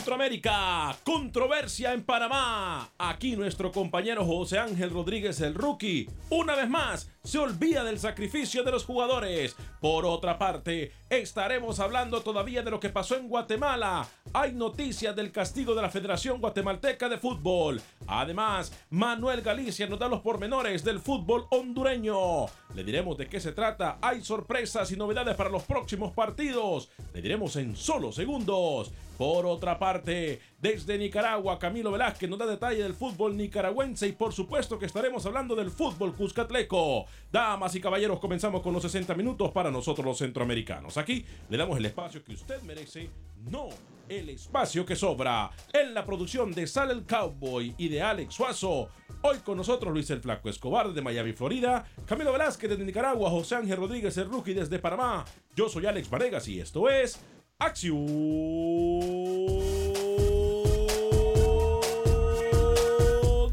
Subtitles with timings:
[0.00, 2.88] Centroamérica, controversia en Panamá.
[2.96, 8.64] Aquí nuestro compañero José Ángel Rodríguez, el rookie, una vez más se olvida del sacrificio
[8.64, 9.54] de los jugadores.
[9.78, 14.08] Por otra parte, estaremos hablando todavía de lo que pasó en Guatemala.
[14.32, 17.82] Hay noticias del castigo de la Federación Guatemalteca de Fútbol.
[18.06, 22.46] Además, Manuel Galicia nos da los pormenores del fútbol hondureño.
[22.74, 23.98] Le diremos de qué se trata.
[24.00, 26.88] Hay sorpresas y novedades para los próximos partidos.
[27.12, 28.90] Le diremos en solo segundos.
[29.20, 34.32] Por otra parte, desde Nicaragua, Camilo Velázquez nos da detalle del fútbol nicaragüense y por
[34.32, 37.04] supuesto que estaremos hablando del fútbol cuscatleco.
[37.30, 40.96] Damas y caballeros, comenzamos con los 60 minutos para nosotros los centroamericanos.
[40.96, 43.10] Aquí le damos el espacio que usted merece,
[43.50, 43.68] no
[44.08, 45.50] el espacio que sobra.
[45.70, 48.88] En la producción de Sal el Cowboy y de Alex Suazo.
[49.20, 51.84] Hoy con nosotros Luis el Flaco Escobar de Miami, Florida.
[52.06, 53.28] Camilo Velázquez desde Nicaragua.
[53.28, 55.26] José Ángel Rodríguez el Rookie desde Panamá.
[55.54, 57.20] Yo soy Alex Varegas y esto es
[57.62, 58.00] Acción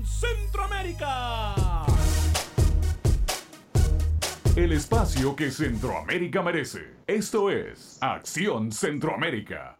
[0.05, 1.53] Centroamérica.
[4.55, 6.95] El espacio que Centroamérica merece.
[7.05, 9.77] Esto es Acción Centroamérica.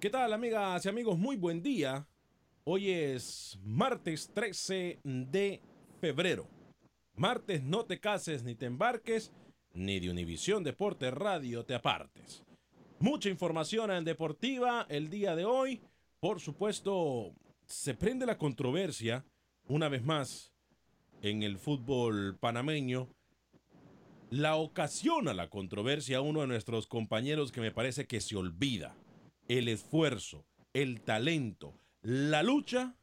[0.00, 1.16] ¿Qué tal amigas y amigos?
[1.16, 2.04] Muy buen día.
[2.64, 5.62] Hoy es martes 13 de
[6.00, 6.48] febrero.
[7.14, 9.32] Martes no te cases ni te embarques,
[9.72, 12.42] ni de Univisión Deporte Radio te apartes.
[12.98, 15.82] Mucha información en deportiva el día de hoy.
[16.18, 17.34] Por supuesto,
[17.66, 19.26] se prende la controversia
[19.68, 20.54] una vez más
[21.20, 23.10] en el fútbol panameño.
[24.30, 28.96] La ocasiona la controversia uno de nuestros compañeros que me parece que se olvida.
[29.46, 32.96] El esfuerzo, el talento, la lucha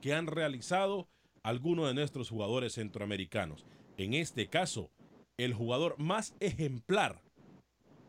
[0.00, 1.08] que han realizado
[1.42, 3.66] algunos de nuestros jugadores centroamericanos.
[3.96, 4.92] En este caso,
[5.36, 7.25] el jugador más ejemplar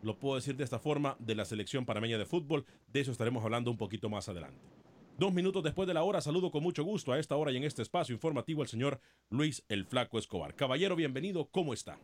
[0.02, 2.66] lo puedo decir de esta forma, de la selección panameña de fútbol.
[2.88, 4.59] De eso estaremos hablando un poquito más adelante.
[5.18, 7.64] Dos minutos después de la hora, saludo con mucho gusto a esta hora y en
[7.64, 8.99] este espacio informativo al señor
[9.29, 10.53] Luis el Flaco Escobar.
[10.53, 11.97] Caballero, bienvenido, ¿cómo está?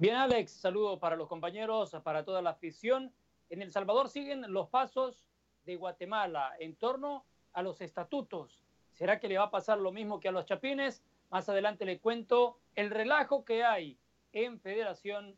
[0.00, 3.12] Bien, Alex, saludo para los compañeros, para toda la afición.
[3.48, 5.28] En El Salvador siguen los pasos
[5.64, 8.64] de Guatemala en torno a los estatutos.
[8.92, 11.04] ¿Será que le va a pasar lo mismo que a los chapines?
[11.30, 13.96] Más adelante le cuento el relajo que hay
[14.32, 15.36] en Federación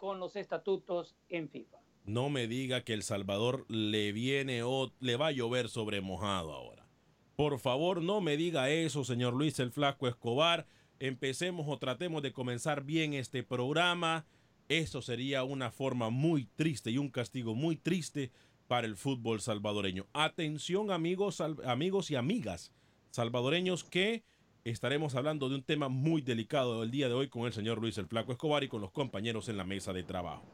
[0.00, 1.78] con los estatutos en FIFA.
[2.06, 6.52] No me diga que El Salvador le viene o le va a llover sobre mojado
[6.52, 6.88] ahora.
[7.36, 10.66] Por favor, no me diga eso, señor Luis el Flaco Escobar.
[10.98, 14.26] Empecemos o tratemos de comenzar bien este programa.
[14.68, 18.32] Eso sería una forma muy triste y un castigo muy triste
[18.68, 20.06] para el fútbol salvadoreño.
[20.14, 22.72] Atención amigos, amigos y amigas
[23.10, 24.24] salvadoreños que
[24.64, 27.96] estaremos hablando de un tema muy delicado el día de hoy con el señor Luis
[27.98, 30.44] el Flaco Escobar y con los compañeros en la mesa de trabajo.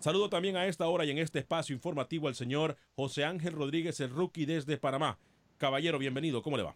[0.00, 4.00] Saludo también a esta hora y en este espacio informativo al señor José Ángel Rodríguez,
[4.00, 5.18] el rookie desde Panamá.
[5.58, 6.74] Caballero, bienvenido, ¿cómo le va?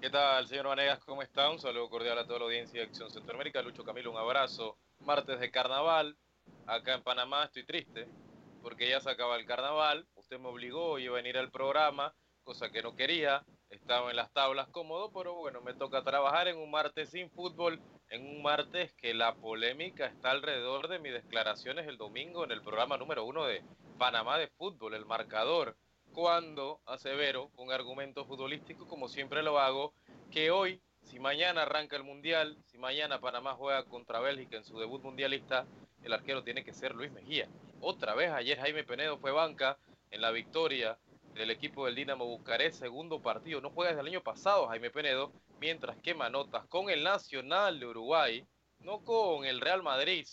[0.00, 1.04] ¿Qué tal, señor Vanegas?
[1.04, 1.50] ¿Cómo está?
[1.50, 3.62] Un saludo cordial a toda la audiencia de Acción Centroamérica.
[3.62, 4.76] Lucho Camilo, un abrazo.
[5.00, 6.16] Martes de carnaval.
[6.66, 8.08] Acá en Panamá estoy triste
[8.62, 10.06] porque ya se acaba el carnaval.
[10.14, 12.14] Usted me obligó a venir al programa,
[12.44, 16.58] cosa que no quería estaba en las tablas cómodo, pero bueno, me toca trabajar en
[16.58, 17.80] un martes sin fútbol,
[18.10, 22.62] en un martes que la polémica está alrededor de mis declaraciones el domingo en el
[22.62, 23.64] programa número uno de
[23.98, 25.76] Panamá de Fútbol, el marcador,
[26.12, 29.94] cuando asevero con argumento futbolístico, como siempre lo hago,
[30.30, 34.78] que hoy, si mañana arranca el Mundial, si mañana Panamá juega contra Bélgica en su
[34.78, 35.66] debut mundialista,
[36.02, 37.48] el arquero tiene que ser Luis Mejía.
[37.80, 39.78] Otra vez ayer Jaime Penedo fue banca
[40.10, 40.98] en la victoria
[41.34, 43.60] del equipo del Dinamo Bucarest, segundo partido.
[43.60, 47.86] No juega desde el año pasado Jaime Penedo, mientras que Manotas con el Nacional de
[47.86, 48.44] Uruguay,
[48.80, 50.26] no con el Real Madrid,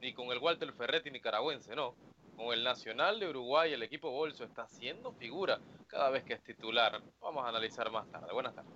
[0.00, 1.94] ni con el Walter Ferretti nicaragüense, no.
[2.36, 6.42] Con el Nacional de Uruguay, el equipo Bolso está haciendo figura cada vez que es
[6.42, 7.00] titular.
[7.20, 8.32] Vamos a analizar más tarde.
[8.32, 8.72] Buenas tardes.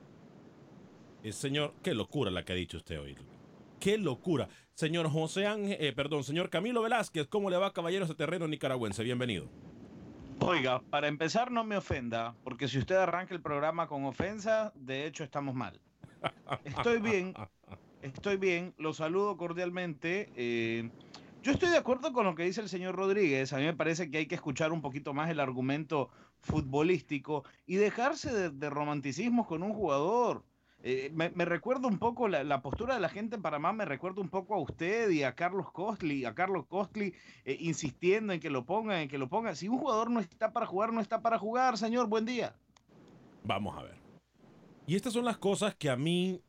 [1.22, 3.16] Eh, señor, qué locura la que ha dicho usted hoy.
[3.80, 4.48] Qué locura.
[4.74, 9.02] Señor José Ángel, eh, perdón, señor Camilo Velázquez, ¿cómo le va, caballero, ese terreno nicaragüense?
[9.02, 9.48] Bienvenido.
[10.40, 15.06] Oiga, para empezar no me ofenda, porque si usted arranca el programa con ofensa, de
[15.06, 15.80] hecho estamos mal.
[16.64, 17.34] Estoy bien,
[18.02, 20.30] estoy bien, lo saludo cordialmente.
[20.36, 20.90] Eh,
[21.42, 23.52] yo estoy de acuerdo con lo que dice el señor Rodríguez.
[23.52, 26.10] A mí me parece que hay que escuchar un poquito más el argumento
[26.40, 30.44] futbolístico y dejarse de, de romanticismos con un jugador.
[30.88, 34.28] Eh, me, recuerda un poco la, postura de la gente en Panamá, me recuerda un
[34.28, 37.12] poco a usted y a Carlos Costly, a Carlos Costly
[37.44, 39.56] eh, insistiendo en que lo pongan, en que lo pongan.
[39.56, 42.54] Si un jugador no está para jugar, no está para jugar, señor, buen día.
[43.42, 43.96] Vamos a ver.
[44.86, 46.40] Y estas son las cosas que a mí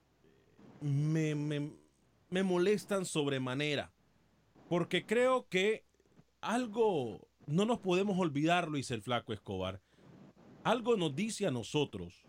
[0.82, 1.72] me, me,
[2.30, 3.92] me molestan sobremanera.
[4.70, 5.84] Porque creo que
[6.42, 9.82] algo, no nos podemos olvidar, Luis el Flaco Escobar,
[10.64, 12.27] algo nos dice a nosotros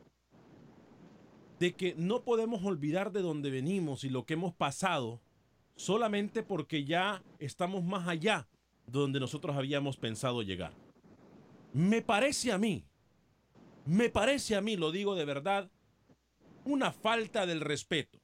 [1.58, 5.20] de que no podemos olvidar de dónde venimos y lo que hemos pasado
[5.76, 8.48] solamente porque ya estamos más allá
[8.86, 10.72] de donde nosotros habíamos pensado llegar.
[11.72, 12.84] Me parece a mí,
[13.84, 15.70] me parece a mí, lo digo de verdad,
[16.64, 18.18] una falta del respeto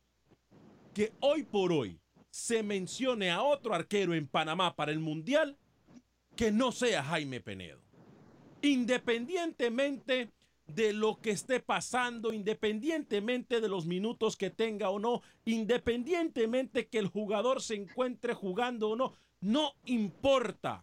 [0.93, 2.01] que hoy por hoy
[2.31, 5.59] se mencione a otro arquero en Panamá para el Mundial
[6.37, 7.81] que no sea Jaime Penedo.
[8.63, 10.33] Independientemente
[10.67, 16.99] de lo que esté pasando, independientemente de los minutos que tenga o no, independientemente que
[16.99, 20.83] el jugador se encuentre jugando o no, no importa.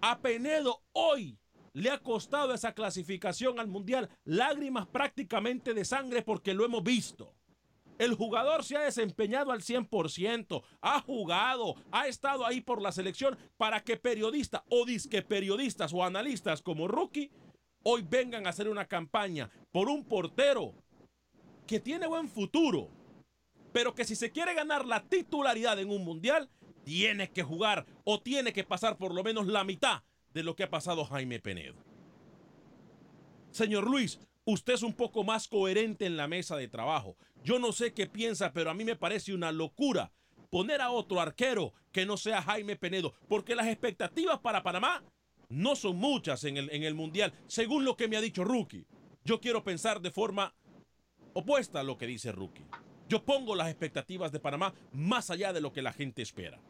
[0.00, 1.38] A Penedo hoy
[1.72, 7.34] le ha costado esa clasificación al Mundial lágrimas prácticamente de sangre porque lo hemos visto.
[7.98, 13.38] El jugador se ha desempeñado al 100%, ha jugado, ha estado ahí por la selección
[13.56, 17.30] para que periodistas o disque periodistas o analistas como Rookie
[17.84, 20.74] hoy vengan a hacer una campaña por un portero
[21.66, 22.90] que tiene buen futuro,
[23.72, 26.50] pero que si se quiere ganar la titularidad en un mundial,
[26.84, 30.02] tiene que jugar o tiene que pasar por lo menos la mitad
[30.32, 31.76] de lo que ha pasado Jaime Penedo.
[33.50, 37.16] Señor Luis, usted es un poco más coherente en la mesa de trabajo.
[37.42, 40.12] Yo no sé qué piensa, pero a mí me parece una locura
[40.50, 45.02] poner a otro arquero que no sea Jaime Penedo, porque las expectativas para Panamá
[45.48, 48.86] no son muchas en el, en el Mundial, según lo que me ha dicho Rookie.
[49.24, 50.54] Yo quiero pensar de forma
[51.32, 52.66] opuesta a lo que dice Rookie.
[53.08, 56.60] Yo pongo las expectativas de Panamá más allá de lo que la gente espera.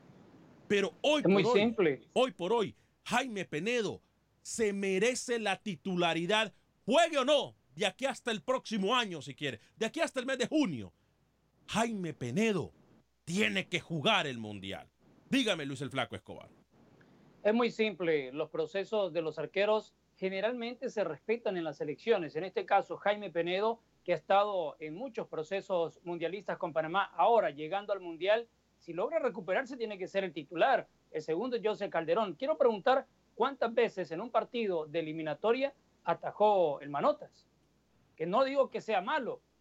[0.69, 2.03] Pero hoy por muy hoy, simple.
[2.13, 4.03] hoy por hoy, Jaime Penedo
[4.43, 6.53] se merece la titularidad,
[6.85, 10.27] juegue o no, de aquí hasta el próximo año si quiere, de aquí hasta el
[10.27, 10.93] mes de junio.
[11.67, 12.73] Jaime Penedo
[13.25, 14.91] tiene que jugar el Mundial.
[15.31, 16.51] Dígame, Luis el Flaco Escobar.
[17.45, 22.37] Es muy simple, los procesos de los arqueros generalmente se respetan en las elecciones.
[22.37, 27.51] En este caso, Jaime Penedo, que ha estado en muchos procesos mundialistas con Panamá, ahora
[27.51, 28.49] llegando al Mundial,
[28.79, 30.89] si logra recuperarse tiene que ser el titular.
[31.11, 32.33] El segundo José Calderón.
[32.33, 37.47] Quiero preguntar cuántas veces en un partido de eliminatoria atajó el Manotas.
[38.17, 39.54] Que no digo que sea malo, lo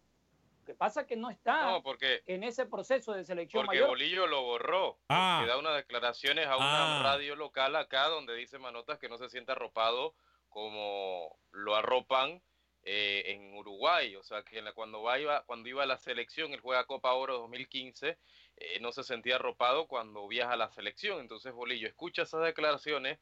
[0.64, 3.88] que pasa es que no está No, porque, en ese proceso de selección porque mayor.
[3.90, 4.98] Bolillo lo borró.
[5.08, 5.40] Ah.
[5.42, 6.56] Que da unas declaraciones a Ah.
[6.56, 10.14] una radio local acá donde dice Manotas que no se siente arropado
[10.48, 12.40] como lo arropan
[12.86, 14.14] eh, en Uruguay.
[14.16, 16.84] O sea, que en la- cuando, va, iba, cuando iba a la selección, él juega
[16.84, 18.18] Copa Oro 2015,
[18.58, 21.20] eh, no se sentía arropado cuando viaja a la selección.
[21.20, 23.18] Entonces Bolillo escucha esas declaraciones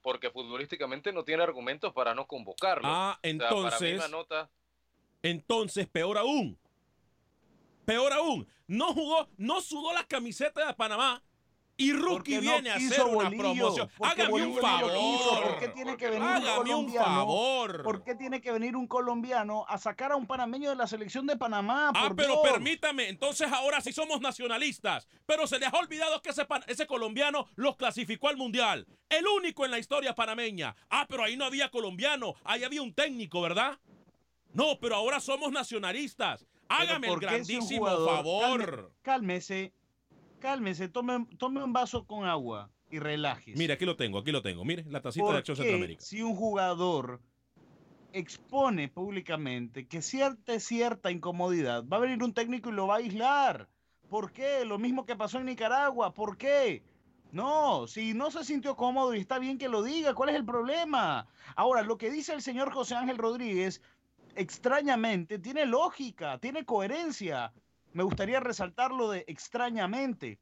[0.00, 2.88] porque futbolísticamente no tiene argumentos para no convocarlo.
[2.88, 4.48] Ah, O sea, para mí entonces,
[5.22, 6.58] entonces peor aún.
[7.84, 11.22] Peor aún, no jugó, no sudó la camiseta de Panamá
[11.76, 13.90] y Rookie no viene a hacer una promoción.
[14.00, 15.42] Hágame un Bolillo favor.
[15.42, 17.82] ¿Por qué tiene que venir Hágame un favor.
[17.82, 21.26] ¿Por qué tiene que venir un colombiano a sacar a un panameño de la selección
[21.26, 21.90] de Panamá?
[21.94, 22.52] Ah, Por pero Dios.
[22.52, 25.08] permítame, entonces ahora sí somos nacionalistas.
[25.26, 28.86] Pero se les ha olvidado que ese, ese colombiano los clasificó al mundial.
[29.08, 30.76] El único en la historia panameña.
[30.90, 33.78] Ah, pero ahí no había colombiano, ahí había un técnico, ¿verdad?
[34.52, 36.46] No, pero ahora somos nacionalistas.
[36.68, 38.60] Hágame el ¿por qué si un grandísimo jugador- favor.
[38.60, 39.72] calme- cálmese,
[40.40, 43.58] cálmese, tome, tome un vaso con agua y relájese.
[43.58, 44.64] Mire, aquí lo tengo, aquí lo tengo.
[44.64, 46.00] Mire, la tacita de ¿Por Acción Centroamérica.
[46.02, 47.20] si un jugador
[48.12, 52.98] expone públicamente que siente cierta incomodidad, va a venir un técnico y lo va a
[52.98, 53.68] aislar?
[54.08, 54.64] ¿Por qué?
[54.64, 56.14] Lo mismo que pasó en Nicaragua.
[56.14, 56.84] ¿Por qué?
[57.32, 60.44] No, si no se sintió cómodo y está bien que lo diga, ¿cuál es el
[60.44, 61.26] problema?
[61.56, 63.82] Ahora, lo que dice el señor José Ángel Rodríguez,
[64.36, 67.52] extrañamente, tiene lógica, tiene coherencia.
[67.92, 70.38] Me gustaría resaltar lo de extrañamente.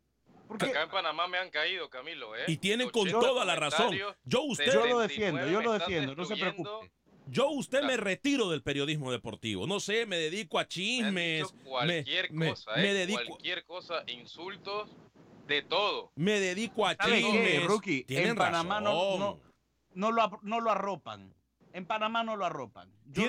[0.48, 2.36] Porque acá en Panamá me han caído, Camilo.
[2.36, 2.44] ¿eh?
[2.46, 3.96] Y tienen con 80 toda la razón.
[4.24, 6.90] Yo usted, yo lo 79 defiendo, yo me lo defiendo, no se preocupe.
[7.26, 9.66] yo usted me retiro del periodismo deportivo.
[9.66, 11.54] No sé, me dedico a Me chismes.
[11.64, 12.94] cualquier me- cosa, me ¿eh?
[12.94, 14.90] dedico- Cualquier cosa, insultos,
[15.46, 16.10] de todo.
[16.16, 17.64] Me dedico a ¿Sabe qué, chismes.
[17.64, 18.04] Rookie?
[18.08, 19.18] En Panamá no- razón.
[19.20, 19.40] no-
[19.94, 21.34] no lo, no lo arropan.
[21.72, 22.90] En Panamá no lo arropan.
[23.06, 23.24] Yo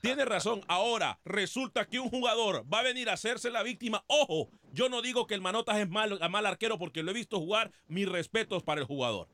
[0.00, 0.62] tiene razón.
[0.68, 4.04] Ahora, resulta que un jugador va a venir a hacerse la víctima.
[4.06, 7.38] Ojo, yo no digo que el Manotas es mal, mal arquero porque lo he visto
[7.38, 7.72] jugar.
[7.86, 9.28] Mis respetos para el jugador.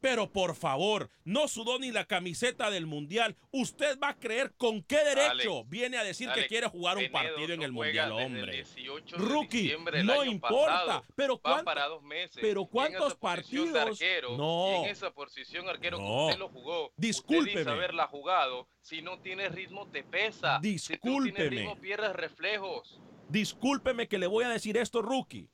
[0.00, 3.34] Pero por favor, no sudó ni la camiseta del Mundial.
[3.50, 6.98] ¿Usted va a creer con qué derecho Alex, viene a decir que Alex, quiere jugar
[6.98, 8.52] un partido en no el Mundial, el hombre?
[8.52, 9.74] 18 de Rookie,
[10.04, 10.66] no importa.
[10.84, 11.04] pasado.
[11.16, 12.38] Pero ¿cuánto- para dos meses.
[12.40, 13.74] pero ¿cuántos partidos?
[13.76, 14.84] arquero, No.
[14.84, 16.26] en esa posición arquero No.
[16.26, 16.86] usted lo jugó.
[16.88, 17.58] Usted Discúlpeme.
[17.60, 18.68] dice haberla jugado.
[18.82, 20.60] Si no tienes ritmo, te pesa.
[20.62, 21.32] Si Discúlpeme.
[21.32, 23.00] tienes ritmo, pierdes reflejos.
[23.28, 25.48] Discúlpeme que le voy a decir esto, rookie.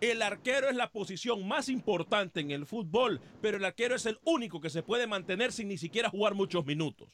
[0.00, 4.18] El arquero es la posición más importante en el fútbol, pero el arquero es el
[4.24, 7.08] único que se puede mantener sin ni siquiera jugar muchos minutos.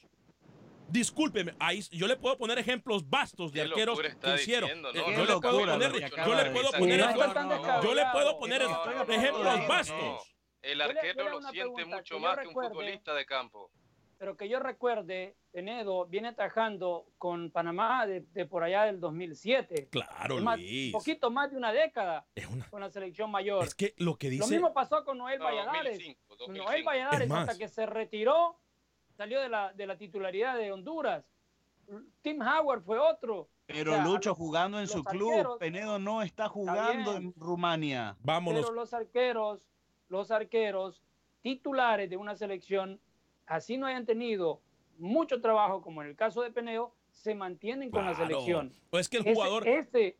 [0.89, 4.69] Discúlpeme, ahí yo le puedo poner ejemplos vastos de arqueros que hicieron.
[4.93, 5.91] yo, le puedo poner,
[6.25, 6.99] yo le puedo poner
[7.83, 9.97] yo le puedo poner No, estoy no, ejemplos no, vastos.
[9.97, 10.19] no.
[10.61, 13.71] El arquero lo siente mucho más que un futbolista de campo.
[14.23, 19.89] Pero que yo recuerde, Penedo viene atajando con Panamá de, de por allá del 2007.
[19.91, 20.93] Claro, más, Luis.
[20.93, 23.65] un poquito más de una década Es, una- con la selección mayor.
[23.65, 25.97] es que lo que Lo dice mismo pasó con Noel No, Valladares.
[25.97, 26.63] 2005, 2005.
[26.69, 28.57] Noel Valladares, hasta que se retiró,
[29.17, 31.25] salió de la, de la titularidad de Honduras.
[32.21, 33.49] Tim Howard fue otro.
[33.65, 37.17] Pero O sea, a Lucho los- jugando en su club, arqueros- Penedo no está jugando
[37.17, 38.15] en Rumania.
[38.21, 38.61] vámonos.
[38.61, 39.67] Pero los arqueros,
[40.07, 41.03] los arqueros
[41.41, 43.01] titulares de una selección,
[43.45, 44.61] así no hayan tenido
[44.97, 48.73] mucho trabajo, como en el caso de Peneo, se mantienen con la selección.
[48.91, 50.17] O es que el Ese- jugador Ese,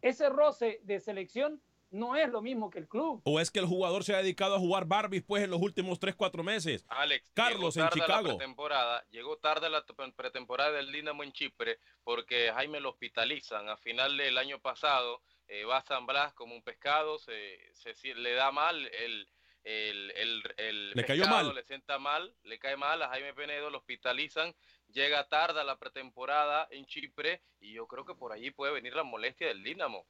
[0.00, 3.20] ese roce de selección no es lo mismo que el club.
[3.24, 5.98] o es que el jugador se ha dedicado a jugar Barbies pues en los últimos
[6.00, 6.86] 3 4 meses.
[6.88, 8.28] Alex, Carlos, llegó en Chicago.
[8.28, 9.84] La pretemporada, llegó tarde la
[10.16, 13.68] pretemporada del Dinamo en Chipre porque Jaime lo hospitalizan.
[13.68, 18.14] A final del año pasado eh, va a San Blas como un pescado, se, se
[18.14, 19.28] le da mal el,
[19.64, 21.54] el, el, el Le cayó mal.
[21.54, 24.54] le sienta mal, le cae mal a Jaime Penedo, lo hospitalizan,
[24.92, 28.94] llega tarde a la pretemporada en Chipre y yo creo que por allí puede venir
[28.94, 30.06] la molestia del Dinamo.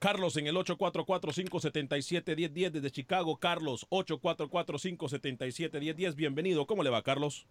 [0.00, 3.38] Carlos en el 844-577-1010 desde Chicago.
[3.38, 6.14] Carlos, 844-577-1010.
[6.14, 6.66] Bienvenido.
[6.66, 7.46] ¿Cómo le va, Carlos?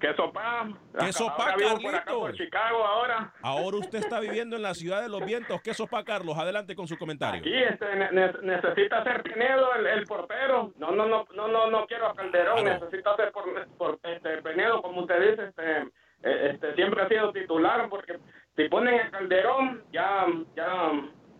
[0.00, 0.68] ¿Qué sopa?
[0.98, 2.14] ¿Qué sopa, ahora vivo por acá Carlitos?
[2.14, 3.32] por Chicago ahora.
[3.42, 5.60] Ahora usted está viviendo en la ciudad de los vientos.
[5.62, 6.38] ¿Qué sopa, Carlos?
[6.38, 7.40] Adelante con su comentario.
[7.40, 10.72] Aquí este, ne- ne- necesita ser Pinedo el, el portero.
[10.78, 12.64] No, no, no, no, no, no quiero a Calderón.
[12.64, 13.44] Necesita ser por,
[13.76, 15.78] por este Pinedo, como usted dice, este,
[16.22, 18.18] eh, este, siempre ha sido titular, porque
[18.56, 20.26] si ponen a Calderón, ya,
[20.56, 20.92] ya,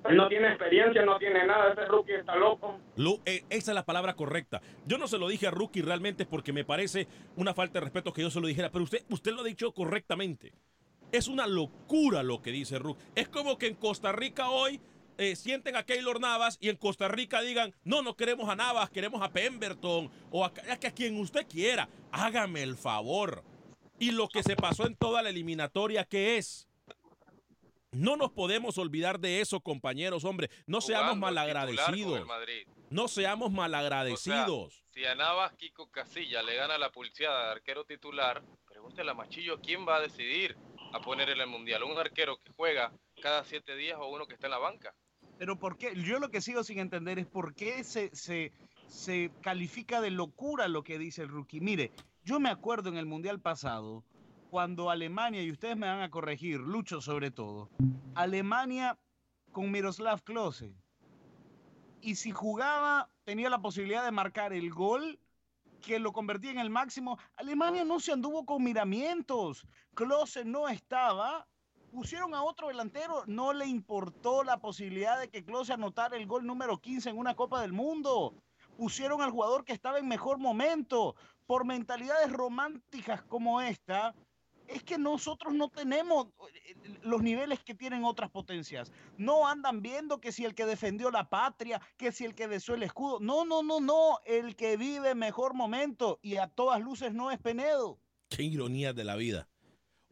[0.08, 1.72] él no tiene experiencia, no tiene nada.
[1.72, 2.78] Ese rookie está loco.
[2.96, 4.60] Lu- eh, esa es la palabra correcta.
[4.86, 8.12] Yo no se lo dije a Rookie realmente porque me parece una falta de respeto
[8.12, 10.52] que yo se lo dijera, pero usted, usted lo ha dicho correctamente.
[11.12, 13.02] Es una locura lo que dice Rookie.
[13.14, 14.80] Es como que en Costa Rica hoy
[15.16, 18.90] eh, sienten a Keylor Navas y en Costa Rica digan, no, no queremos a Navas,
[18.90, 21.88] queremos a Pemberton o a, a quien usted quiera.
[22.10, 23.44] Hágame el favor.
[24.00, 26.66] Y lo que se pasó en toda la eliminatoria, ¿qué es?
[27.94, 30.50] No nos podemos olvidar de eso, compañeros, hombre.
[30.66, 32.26] No seamos malagradecidos.
[32.26, 32.66] Madrid.
[32.90, 34.84] No seamos malagradecidos.
[34.90, 39.60] Si a Navas Kiko Casilla le gana la pulseada de arquero titular, pregúntele a Machillo
[39.60, 40.56] quién va a decidir
[40.92, 41.82] a poner en el mundial.
[41.82, 44.94] Un arquero que juega cada siete días o uno que está en la banca.
[45.38, 45.94] Pero ¿por qué?
[45.96, 48.52] Yo lo que sigo sin entender es por qué se, se
[48.88, 51.60] se califica de locura lo que dice el rookie.
[51.60, 51.92] Mire,
[52.24, 54.04] yo me acuerdo en el Mundial pasado,
[54.54, 57.70] cuando Alemania, y ustedes me van a corregir, Lucho sobre todo,
[58.14, 58.96] Alemania
[59.50, 60.76] con Miroslav Klose.
[62.00, 65.18] Y si jugaba, tenía la posibilidad de marcar el gol
[65.80, 67.18] que lo convertía en el máximo.
[67.34, 69.66] Alemania no se anduvo con miramientos.
[69.92, 71.48] Klose no estaba.
[71.90, 76.46] Pusieron a otro delantero, no le importó la posibilidad de que Klose anotara el gol
[76.46, 78.36] número 15 en una Copa del Mundo.
[78.76, 81.16] Pusieron al jugador que estaba en mejor momento.
[81.44, 84.14] Por mentalidades románticas como esta,
[84.68, 88.92] es que nosotros no tenemos eh, los niveles que tienen otras potencias.
[89.16, 92.74] No andan viendo que si el que defendió la patria, que si el que besó
[92.74, 93.20] el escudo.
[93.20, 94.20] No, no, no, no.
[94.24, 97.98] El que vive mejor momento y a todas luces no es Penedo.
[98.28, 99.48] Qué ironía de la vida.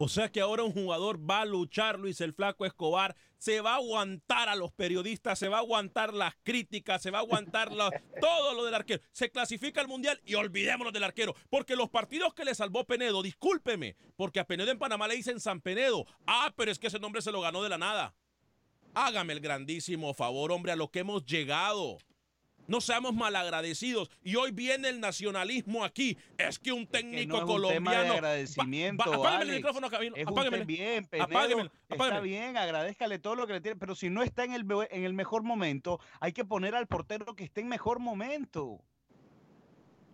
[0.05, 3.75] O sea que ahora un jugador va a luchar, Luis el Flaco Escobar, se va
[3.75, 7.69] a aguantar a los periodistas, se va a aguantar las críticas, se va a aguantar
[8.21, 9.01] todo lo del arquero.
[9.13, 13.23] Se clasifica al Mundial y olvidémonos del arquero, porque los partidos que le salvó Penedo,
[13.23, 16.05] discúlpeme, porque a Penedo en Panamá le dicen San Penedo.
[16.27, 18.13] Ah, pero es que ese nombre se lo ganó de la nada.
[18.95, 21.99] Hágame el grandísimo favor, hombre, a lo que hemos llegado.
[22.73, 24.11] No seamos malagradecidos.
[24.23, 26.17] Y hoy viene el nacionalismo aquí.
[26.39, 27.79] Es que un técnico no es colombiano.
[27.81, 29.05] Un tema de agradecimiento.
[29.05, 29.51] Va, va, apágame Alex.
[29.51, 30.17] el micrófono, Camilo.
[30.17, 33.77] Es usted bien, apágame, Está bien, agradezcale todo lo que le tiene.
[33.79, 37.37] Pero si no está en el, en el mejor momento, hay que poner al portero
[37.37, 38.81] que esté en mejor momento.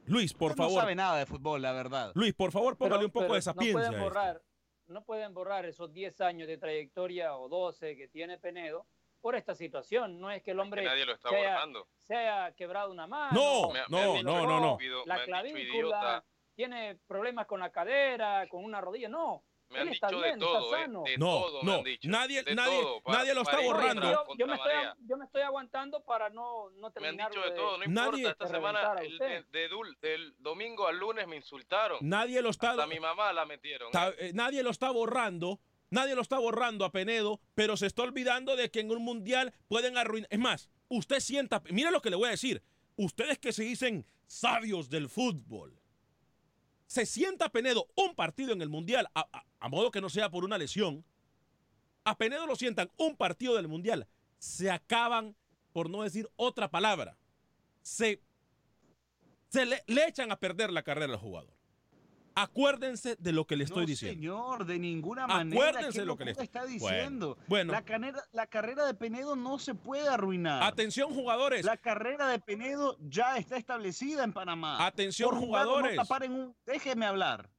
[0.06, 0.80] Luis, por Usted No favor.
[0.82, 2.10] sabe nada de fútbol, la verdad.
[2.16, 3.82] Luis, por favor, póngale Pero- un poco pero de sapiencia.
[3.82, 4.42] No pueden borrar,
[4.88, 8.84] no pueden borrar esos 10 años de trayectoria o 12 que tiene Penedo
[9.28, 10.18] por esta situación.
[10.18, 11.86] No es que el hombre nadie lo está se, haya, borrando.
[12.00, 13.30] se haya quebrado una mano.
[13.38, 14.78] No, Me- no, han no, no, no.
[15.04, 19.10] La han clavícula, tiene problemas con la cadera, con una rodilla.
[19.10, 21.76] No, me han él está dicho bien, de todo, eh, de No, todo me no,
[21.76, 22.08] han dicho.
[22.08, 24.24] nadie- de nadie- todo, nadie lo está borrando.
[24.38, 24.96] yo, me estoy, marea.
[25.00, 28.20] yo me estoy aguantando para no, no Me han terminar dicho de todo, no Nadie-
[28.28, 28.30] importa.
[28.30, 29.44] Esta semana, el- de-
[30.00, 31.98] del domingo al lunes me insultaron.
[32.00, 32.70] Nadie lo está.
[32.70, 33.92] Hasta mi mamá la metieron.
[33.92, 34.14] Ta- ¿eh?
[34.28, 35.60] eh, nadie lo está borrando.
[35.90, 39.54] Nadie lo está borrando a Penedo, pero se está olvidando de que en un mundial
[39.68, 40.28] pueden arruinar.
[40.30, 41.62] Es más, usted sienta.
[41.70, 42.62] Mire lo que le voy a decir.
[42.96, 45.80] Ustedes que se dicen sabios del fútbol.
[46.86, 50.58] Se sienta Penedo un partido en el mundial, a, modo que no sea por una
[50.58, 51.04] lesión.
[52.04, 54.08] A Penedo lo sientan un partido del mundial.
[54.38, 55.36] Se acaban,
[55.72, 57.18] por no decir otra palabra.
[57.82, 58.22] Se,
[59.48, 61.57] se le, le echan a perder la carrera al jugador.
[62.42, 64.16] Acuérdense de lo que le estoy no, diciendo.
[64.16, 65.60] señor, de ninguna manera.
[65.62, 67.36] Acuérdense ¿Qué de lo que le está diciendo.
[67.48, 67.72] bueno.
[67.72, 70.62] La, carrera, la carrera de Penedo no se puede arruinar.
[70.62, 71.64] Atención jugadores.
[71.64, 74.86] La carrera de Penedo ya está establecida en Panamá.
[74.86, 75.96] Atención Por jugadores.
[75.96, 77.50] No tapar en un, déjeme hablar.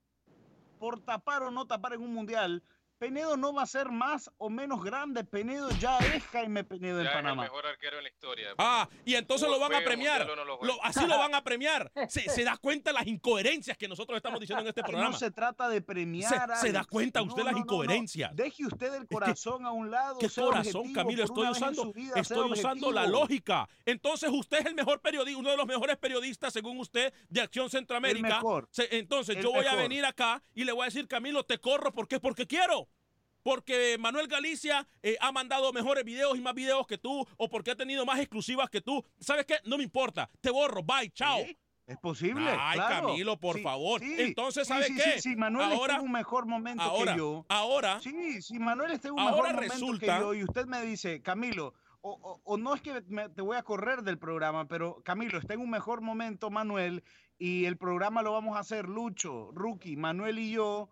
[0.79, 2.63] Por tapar o no tapar en un mundial,
[2.99, 5.23] Penedo no va a ser más o menos grande.
[5.23, 7.43] Penedo ya es Jaime Penedo en es el Panamá.
[7.43, 8.53] mejor arquero en la historia.
[8.57, 10.27] Ah, y entonces lo van a premiar.
[10.27, 11.91] No lo así lo van a premiar.
[12.09, 15.11] Se, se da cuenta las incoherencias que nosotros estamos diciendo en este programa.
[15.11, 16.29] no se trata de premiar.
[16.57, 17.63] Se- se da cuenta usted las no, no.
[17.63, 18.35] incoherencias.
[18.35, 20.19] Deje usted el corazón a un lado.
[20.19, 21.23] ¿Qué corazón, objetivo Camilo?
[21.23, 23.69] Estoy usando, vida, estoy usando la lógica.
[23.85, 27.69] Entonces usted es el mejor periodista, uno de los mejores periodistas, según usted, de Acción
[27.69, 28.27] Centroamérica.
[28.27, 28.67] El mejor.
[28.71, 31.59] Se- entonces El yo voy a venir acá y le voy a decir, Camilo, te
[31.59, 31.93] corro.
[31.93, 32.19] ¿Por qué?
[32.19, 32.88] Porque quiero.
[33.43, 37.71] Porque Manuel Galicia eh, ha mandado mejores videos y más videos que tú, o porque
[37.71, 39.03] ha tenido más exclusivas que tú.
[39.19, 39.55] ¿Sabes qué?
[39.65, 40.29] No me importa.
[40.41, 40.83] Te borro.
[40.83, 41.09] Bye.
[41.11, 41.39] Chao.
[41.45, 42.51] Sí, Es posible.
[42.59, 43.07] Ay, claro.
[43.07, 43.99] Camilo, por Sí, favor.
[43.99, 45.19] sí, Entonces, ¿sabe sí, qué?
[45.21, 47.45] Sí, Manuel Ahora- está en un mejor momento Ahora, que yo.
[47.49, 50.65] ahora, Sí, sí, Manuel está en un Ahora mejor momento resulta- que yo y usted
[50.67, 54.19] me dice, Camilo, o, o- o no es que me- te voy a correr del
[54.19, 57.03] programa, pero Camilo, está en un mejor momento Manuel
[57.39, 60.89] y el programa lo vamos a hacer Lucho, Rookie, Manuel y yo.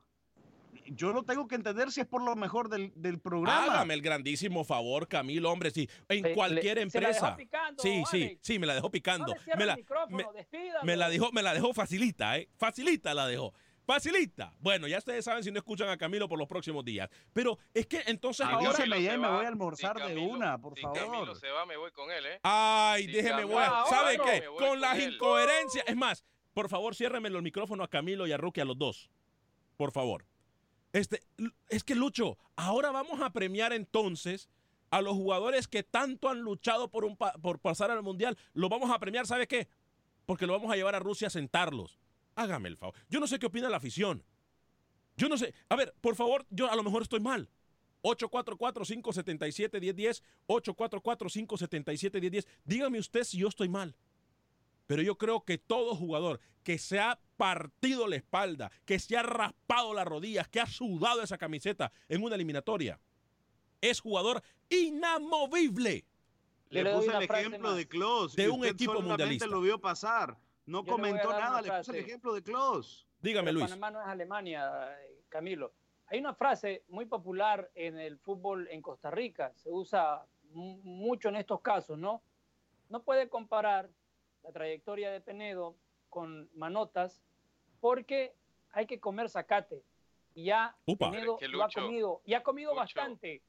[0.89, 3.63] Yo lo tengo que entender si es por lo mejor del, del programa.
[3.63, 7.35] hágame el grandísimo favor, Camilo, hombre, sí, en Se- cualquier le- se la dejó empresa.
[7.37, 8.39] picando, sí, sí, Alex.
[8.41, 9.27] sí, me la dejó picando.
[9.27, 10.45] No me, la, el micrófono, me-
[10.83, 12.49] me la dejó, me la dejó facilita, ¿eh?
[12.57, 13.53] Facilita la dejó.
[13.85, 14.53] Facilita.
[14.59, 17.09] Bueno, ya ustedes saben si no escuchan a Camilo por los próximos días.
[17.31, 18.63] Pero es que entonces Ah, ahora.
[18.65, 20.97] Ya y se me voy a almorzar de Camilo- una, por si favor.
[20.99, 22.39] Camilo se va, me voy con él, ¿eh?
[22.43, 24.41] Ay, Si déjeme, Camilo voy a- se va, ¿Sabe qué?
[24.41, 25.13] me voy Con con las él.
[25.13, 25.85] incoherencias.
[25.87, 29.09] Es más, por favor, ciérreme los micrófonos a Camilo y a Rookie, a los dos.
[29.77, 30.25] Por favor.
[30.93, 31.21] Este,
[31.69, 34.49] es que Lucho, ahora vamos a premiar entonces
[34.89, 38.37] a los jugadores que tanto han luchado por, por pasar al mundial.
[38.53, 39.67] Lo vamos a premiar, ¿sabe qué?
[40.25, 41.99] Porque lo vamos a llevar a Rusia a sentarlos.
[42.35, 42.95] Hágame el favor.
[43.09, 44.23] Yo no sé qué opina la afición.
[45.17, 45.53] Yo no sé.
[45.69, 47.49] A ver, por favor, yo a lo mejor estoy mal.
[48.03, 52.45] 844-577-1010, 844-577-1010.
[52.63, 53.95] Dígame usted si yo estoy mal.
[54.87, 59.23] Pero yo creo que todo jugador que se ha partido la espalda, que se ha
[59.23, 62.99] raspado las rodillas, que ha sudado esa camiseta en una eliminatoria,
[63.81, 66.05] es jugador inamovible.
[66.69, 67.77] Le, puse el ejemplo más.
[67.77, 68.41] de Klose.
[68.41, 69.47] De un equipo mundialista.
[69.47, 70.35] lo vio pasar.
[70.65, 73.05] No Yo comentó nada, le puse el ejemplo de Klose.
[73.21, 73.69] Dígame, Pero Luis.
[73.69, 74.97] Panamá no es Alemania,
[75.29, 75.71] Camilo.
[76.07, 81.29] Hay una frase muy popular en el fútbol en Costa Rica, se usa mu- mucho
[81.29, 82.21] en estos casos, ¿no?
[82.89, 83.89] No puede comparar
[84.47, 85.75] la trayectoria de Penedo
[86.09, 87.21] con Manotas
[87.81, 88.33] porque
[88.71, 89.83] hay que comer zacate.
[90.33, 91.11] Y ya Upa.
[91.11, 93.41] Penedo lo ha comido, y ha comido Lucho, bastante.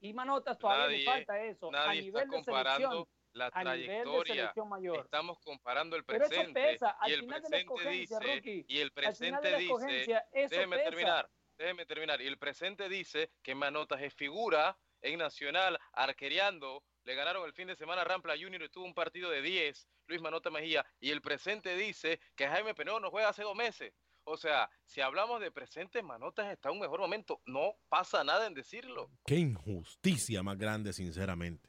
[0.00, 1.68] Y Manotas todavía nadie- le falta eso.
[1.68, 4.34] A Nadie nivel está de comparando selección, la a nivel de trayectoria.
[4.34, 4.98] selección mayor.
[4.98, 9.42] Estamos comparando el Pero eso presente y el presente dice Rookie, y el Al final
[9.42, 10.90] de presente la dice déjeme pesa.
[10.90, 12.20] terminar, déjeme terminar.
[12.20, 16.82] Y el presente dice que Manotas es figura en Nacional, arquereando.
[17.04, 19.86] Le ganaron el fin de semana a Rampla Junior y tuvo un partido de 10,
[20.06, 20.84] Luis Manota Mejía.
[21.00, 23.92] Y el presente dice que Jaime Penedo no juega hace dos meses.
[24.26, 27.42] O sea, si hablamos de presente, Manotas está en un mejor momento.
[27.44, 29.10] No pasa nada en decirlo.
[29.26, 31.68] Qué injusticia más grande, sinceramente.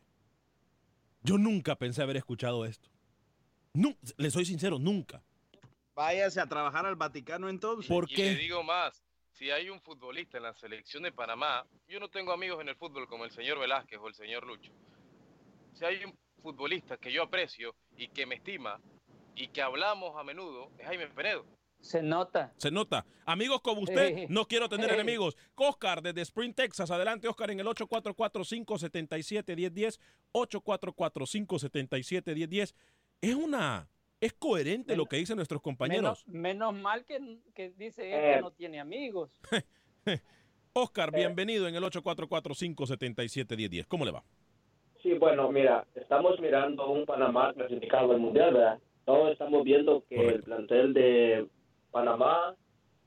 [1.21, 2.89] Yo nunca pensé haber escuchado esto.
[3.74, 5.21] Nu- le soy sincero, nunca.
[5.95, 7.89] Váyase a trabajar al Vaticano entonces.
[7.89, 12.00] ¿Por Y le digo más, si hay un futbolista en la selección de Panamá, yo
[12.00, 14.71] no tengo amigos en el fútbol como el señor Velázquez o el señor Lucho.
[15.75, 18.79] Si hay un futbolista que yo aprecio y que me estima
[19.35, 21.45] y que hablamos a menudo, es Jaime Penedo.
[21.81, 22.53] Se nota.
[22.57, 23.05] Se nota.
[23.25, 24.25] Amigos como usted, Eh.
[24.29, 24.93] no quiero tener Eh.
[24.95, 25.35] enemigos.
[25.55, 26.89] Oscar desde Spring, Texas.
[26.89, 29.99] Adelante, Oscar, en el 844-577-1010.
[30.31, 32.73] 844-577-1010.
[33.21, 33.88] Es una...
[34.21, 36.23] Es coherente lo que dicen nuestros compañeros.
[36.25, 38.35] Menos, menos mal que, que dice él Eh.
[38.35, 39.39] que no tiene amigos.
[40.73, 43.85] Oscar, bienvenido en el 844-577-1010.
[43.88, 44.23] ¿Cómo le va?
[45.06, 48.80] Sí, bueno, mira, estamos mirando un Panamá clasificado al Mundial, ¿verdad?
[49.06, 51.46] Todos estamos viendo que el plantel de
[51.91, 52.56] Panamá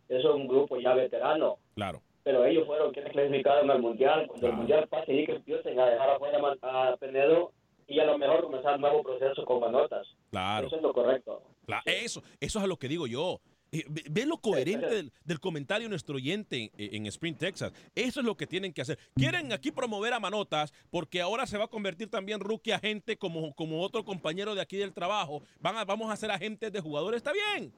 [0.09, 2.01] es un grupo ya veterano, Claro.
[2.23, 4.29] pero ellos fueron quienes clasificaron al Mundial.
[4.29, 4.53] Cuando Claro.
[4.53, 7.51] el Mundial pase y que empiecen a dejar afuera a Penedo
[7.89, 10.07] y a lo mejor comenzar un nuevo proceso con Manotas.
[10.31, 10.69] Claro.
[10.69, 11.43] Eso es lo correcto.
[11.85, 13.41] Eso, eso es a lo que digo yo.
[13.71, 17.73] Eh, Ve, ve lo coherente del, del comentario de nuestro oyente en, en Spring, Texas.
[17.95, 18.99] Eso es lo que tienen que hacer.
[19.15, 23.55] Quieren aquí promover a Manotas porque ahora se va a convertir también rookie agente como,
[23.55, 25.43] como otro compañero de aquí del trabajo.
[25.61, 27.19] Van a- vamos a ser agentes de jugadores.
[27.19, 27.73] Está bien.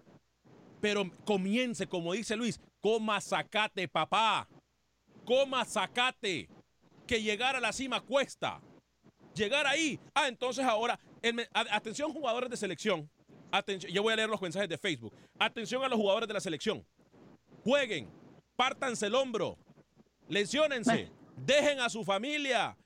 [0.80, 4.48] Pero comience, como dice Luis, coma zacate, papá.
[5.24, 6.48] Coma zacate.
[7.06, 8.60] Que llegar a la cima cuesta.
[9.34, 9.98] Llegar ahí.
[10.14, 13.10] Ah, entonces ahora, el atención jugadores de selección.
[13.52, 15.14] Atención, yo voy a leer los mensajes de Facebook.
[15.38, 16.84] Atención a los jugadores de la selección.
[17.64, 18.08] Jueguen,
[18.56, 19.58] pártanse el hombro,
[20.28, 22.76] lesionense, dejen a su familia,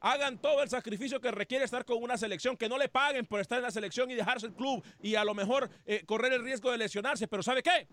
[0.00, 3.40] hagan todo el sacrificio que requiere estar con una selección, que no le paguen por
[3.40, 6.44] estar en la selección y dejarse el club y a lo mejor eh, correr el
[6.44, 7.26] riesgo de lesionarse.
[7.26, 7.88] Pero ¿sabe qué?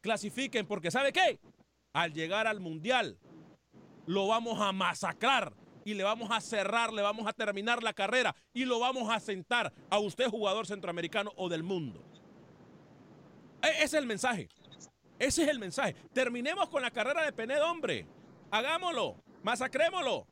[0.00, 1.40] Clasifiquen porque ¿sabe qué?
[1.92, 3.18] Al llegar al mundial,
[4.06, 5.52] lo vamos a masacrar
[5.84, 9.20] y le vamos a cerrar, le vamos a terminar la carrera y lo vamos a
[9.20, 12.02] sentar a usted jugador centroamericano o del mundo.
[13.62, 14.48] E- ese es el mensaje.
[15.18, 15.94] Ese es el mensaje.
[16.12, 18.06] Terminemos con la carrera de Penedo, hombre.
[18.50, 19.16] Hagámoslo.
[19.42, 20.26] Masacrémoslo.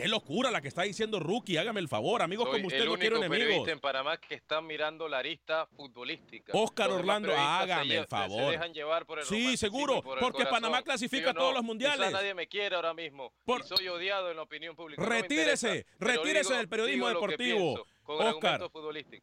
[0.00, 1.56] Qué locura la que está diciendo Rookie.
[1.58, 3.68] Hágame el favor, amigos Soy como usted el no único quiero enemigos.
[3.68, 6.52] en Panamá que está mirando la arista futbolística.
[6.56, 8.44] Oscar Orlando, hágame el favor.
[8.46, 10.60] Se dejan llevar por el Sí, seguro, por el porque corazón.
[10.62, 12.12] Panamá clasifica a todos no, los mundiales.
[12.12, 13.32] nadie me quiere ahora mismo.
[13.44, 15.02] Por- y soy odiado en la opinión pública.
[15.02, 17.86] no Retírese, interesa, pero retírese digo- del periodismo deportivo.
[18.16, 18.70] Con Oscar.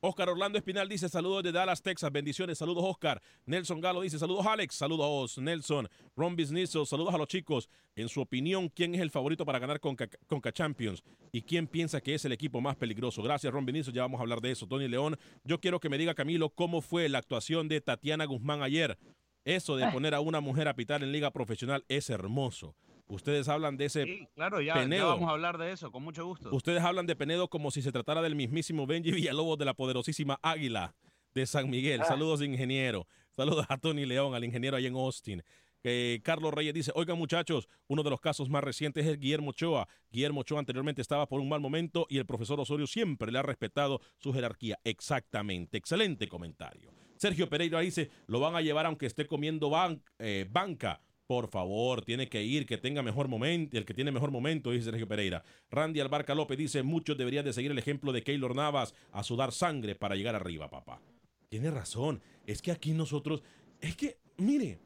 [0.01, 2.11] Oscar Orlando Espinal dice saludos desde Dallas, Texas.
[2.11, 3.21] Bendiciones, saludos Oscar.
[3.45, 5.87] Nelson Galo dice saludos Alex, saludos Nelson.
[6.15, 7.69] Ron Bisnizo, saludos a los chicos.
[7.95, 11.03] En su opinión, ¿quién es el favorito para ganar Conca, Conca Champions?
[11.31, 13.21] ¿Y quién piensa que es el equipo más peligroso?
[13.21, 14.67] Gracias Ron Bisnizo, ya vamos a hablar de eso.
[14.67, 18.61] Tony León, yo quiero que me diga Camilo cómo fue la actuación de Tatiana Guzmán
[18.61, 18.97] ayer.
[19.45, 22.75] Eso de poner a una mujer a pitar en liga profesional es hermoso.
[23.07, 25.07] Ustedes hablan de ese Sí, claro, ya, ya Penedo.
[25.07, 26.49] vamos a hablar de eso, con mucho gusto.
[26.53, 30.39] Ustedes hablan de Penedo como si se tratara del mismísimo Benji Villalobos de la poderosísima
[30.41, 30.93] Águila
[31.33, 32.03] de San Miguel.
[32.03, 33.07] Saludos, ingeniero.
[33.31, 35.43] Saludos a Tony León, al ingeniero ahí en Austin.
[35.83, 39.87] Eh, Carlos Reyes dice, oigan muchachos, uno de los casos más recientes es Guillermo Ochoa.
[40.11, 43.43] Guillermo Ochoa anteriormente estaba por un mal momento y el profesor Osorio siempre le ha
[43.43, 44.77] respetado su jerarquía.
[44.83, 46.91] Exactamente, excelente comentario.
[47.15, 50.99] Sergio Pereira dice, lo van a llevar aunque esté comiendo ban- eh, banca.
[51.27, 54.85] Por favor, tiene que ir, que tenga mejor momento, el que tiene mejor momento, dice
[54.85, 55.43] Sergio Pereira.
[55.69, 59.51] Randy Albarca López dice, muchos deberían de seguir el ejemplo de Keylor Navas a sudar
[59.51, 61.01] sangre para llegar arriba, papá.
[61.49, 63.43] Tiene razón, es que aquí nosotros,
[63.81, 64.79] es que, mire,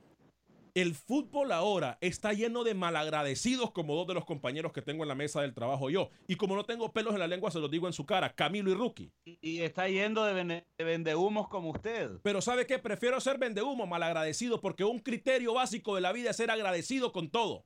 [0.75, 5.09] el fútbol ahora está lleno de malagradecidos como dos de los compañeros que tengo en
[5.09, 6.09] la mesa del trabajo yo.
[6.27, 8.71] Y como no tengo pelos en la lengua, se los digo en su cara, Camilo
[8.71, 9.11] y Rookie.
[9.25, 12.11] Y, y está yendo de, vende- de vendehumos como usted.
[12.23, 12.79] Pero ¿sabe qué?
[12.79, 17.29] Prefiero ser vendehumo, malagradecido, porque un criterio básico de la vida es ser agradecido con
[17.29, 17.65] todo.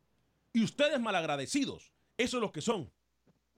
[0.54, 2.92] Y ustedes malagradecidos, eso es lo que son.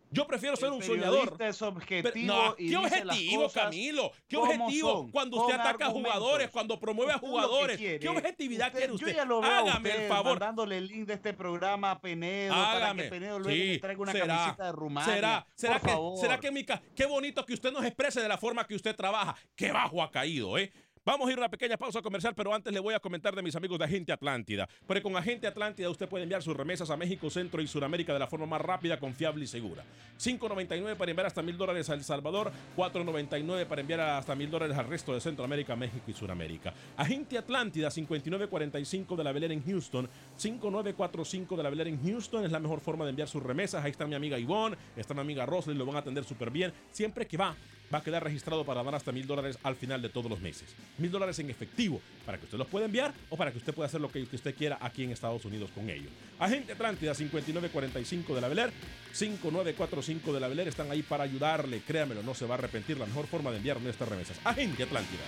[0.10, 1.38] Yo prefiero ser El un soñador.
[1.40, 4.12] es Pero- objetivo no, y ¿Qué objetivo, Camilo?
[4.28, 6.14] ¿Qué objetivo cuando usted ataca a argumentos.
[6.20, 7.78] jugadores, cuando promueve a jugadores?
[7.78, 9.08] quiere, ¿Qué objetividad usted- quiere usted?
[9.08, 10.32] Yo ya lo veo Hágame usted el favor.
[10.40, 13.04] mandándole el link de este programa a Penedo para Hágame.
[13.04, 15.14] que Penedo luego Sí, le traiga una será, camiseta de Rumania.
[15.14, 16.20] ¿Será, será Por que, favor.
[16.20, 16.66] será que mi
[16.96, 19.36] qué bonito que usted nos exprese de la forma que usted trabaja?
[19.56, 20.72] Qué bajo ha caído, ¿eh?
[21.08, 23.42] Vamos a ir a una pequeña pausa comercial, pero antes le voy a comentar de
[23.42, 24.68] mis amigos de Agente Atlántida.
[24.86, 28.20] Porque con Agente Atlántida usted puede enviar sus remesas a México, Centro y Sudamérica de
[28.20, 29.86] la forma más rápida, confiable y segura.
[30.20, 34.78] 5.99 para enviar hasta mil dólares a El Salvador, 4.99 para enviar hasta mil dólares
[34.78, 36.74] al resto de Centroamérica, México y Sudamérica.
[36.98, 42.52] Agente Atlántida, 5945 de la Belén en Houston, 5945 de la Belén en Houston es
[42.52, 43.82] la mejor forma de enviar sus remesas.
[43.82, 46.74] Ahí está mi amiga Ivonne, está mi amiga Roslyn, lo van a atender súper bien.
[46.92, 47.56] Siempre que va,
[47.94, 50.76] va a quedar registrado para dar hasta mil dólares al final de todos los meses.
[50.98, 53.88] Mil dólares en efectivo para que usted los pueda enviar o para que usted pueda
[53.88, 56.12] hacer lo que usted quiera aquí en Estados Unidos con ellos.
[56.40, 58.74] Agente Atlántida 5945 de la Bel Air,
[59.14, 61.82] 5945 de la Bel Air están ahí para ayudarle.
[61.82, 62.98] Créamelo, no se va a arrepentir.
[62.98, 64.40] La mejor forma de enviar nuestras remesas.
[64.44, 65.24] Agente Atlántida.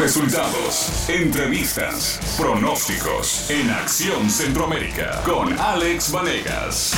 [0.00, 6.94] Resultados, entrevistas, pronósticos en Acción Centroamérica con Alex Vanegas.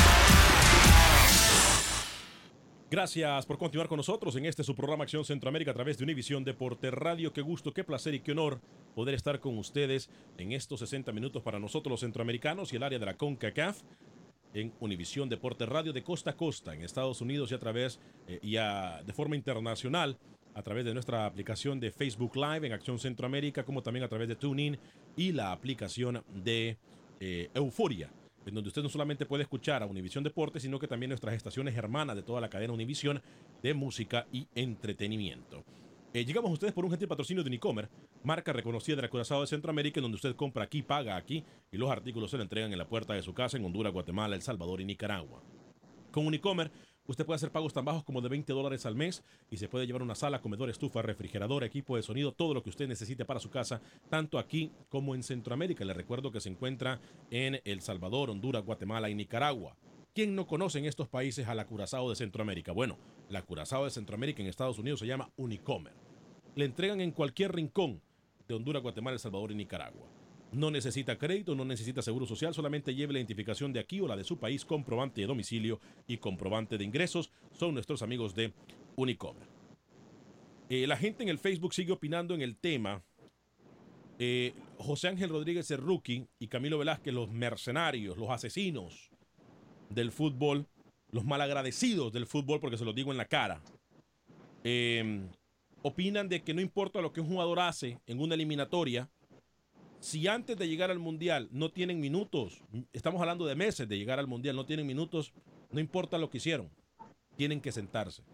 [2.88, 6.45] Gracias por continuar con nosotros en este su programa Acción Centroamérica a través de Univisión
[6.45, 7.33] Deporte Radio.
[7.33, 8.61] Qué gusto, qué placer y qué honor
[8.95, 13.01] poder estar con ustedes en estos 60 minutos para nosotros los centroamericanos y el área
[13.01, 13.83] de la CONCACAF
[14.55, 18.38] en Univisión Deporte Radio de costa a costa en Estados Unidos y a través eh,
[18.43, 20.17] y de forma internacional
[20.55, 24.29] a través de nuestra aplicación de Facebook Live en Acción Centroamérica como también a través
[24.29, 24.79] de TuneIn
[25.17, 26.77] y la aplicación de
[27.21, 28.11] eh, Euforia
[28.47, 31.77] en donde usted no solamente puede escuchar a Univisión Deporte, sino que también nuestras estaciones
[31.77, 33.23] hermanas de toda la cadena Univisión
[33.62, 35.65] de música y entretenimiento.
[36.15, 37.88] Eh, llegamos a ustedes por un gentil patrocinio de Unicomer,
[38.23, 41.91] marca reconocida del Curazao de Centroamérica, en donde usted compra aquí, paga aquí y los
[41.91, 44.81] artículos se le entregan en la puerta de su casa en Honduras, Guatemala, El Salvador
[44.81, 45.43] y Nicaragua.
[46.11, 46.71] Con Unicomer,
[47.07, 49.87] usted puede hacer pagos tan bajos como de 20 dólares al mes y se puede
[49.87, 53.41] llevar una sala, comedor, estufa, refrigerador, equipo de sonido, todo lo que usted necesite para
[53.41, 55.85] su casa, tanto aquí como en Centroamérica.
[55.85, 59.77] Le recuerdo que se encuentra en El Salvador, Honduras, Guatemala y Nicaragua.
[60.15, 62.73] ¿Quién no conoce en estos países a la Curazao de Centroamérica?
[62.73, 62.99] Bueno,
[63.31, 65.95] la Curazao de Centroamérica en Estados Unidos se llama Unicomer.
[66.55, 68.03] Le entregan en cualquier rincón
[68.47, 70.22] de Honduras, Guatemala, El Salvador y Nicaragua.
[70.53, 74.17] No necesita crédito, no necesita seguro social, solamente lleve la identificación de aquí o la
[74.17, 77.31] de su país, comprobante de domicilio y comprobante de ingresos.
[77.53, 78.53] Son nuestros amigos de
[78.97, 79.49] Unicomer.
[80.69, 83.03] Eh, la gente en el Facebook sigue opinando en el tema.
[84.19, 89.11] Eh, José Ángel Rodríguez, el rookie, y Camilo Velázquez, los mercenarios, los asesinos
[89.88, 90.67] del fútbol,
[91.11, 93.62] los malagradecidos del fútbol, porque se los digo en la cara.
[94.65, 95.27] Eh,
[95.81, 99.11] opinan de que no importa lo que un jugador hace en una eliminatoria,
[100.03, 102.61] si antes de llegar al mundial no tienen minutos,
[102.93, 105.33] estamos hablando de meses de llegar al mundial, no tienen minutos,
[105.71, 106.69] no importa lo que hicieron,
[107.37, 108.25] tienen que sentarse.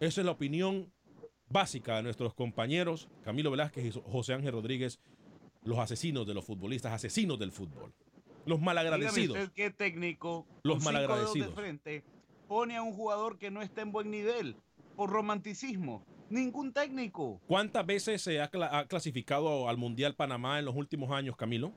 [0.00, 0.92] Esa es la opinión
[1.48, 4.98] básica de nuestros compañeros Camilo Velázquez y José Ángel Rodríguez,
[5.62, 7.94] los asesinos de los futbolistas, asesinos del fútbol,
[8.44, 9.38] los malagradecidos.
[9.38, 11.50] Usted qué técnico Los malagradecidos.
[11.50, 12.04] de frente
[12.48, 14.56] pone a un jugador que no está en buen nivel
[14.96, 16.04] por romanticismo.
[16.30, 17.40] Ningún técnico.
[17.46, 21.72] ¿Cuántas veces se ha, cla- ha clasificado al Mundial Panamá en los últimos años, Camilo?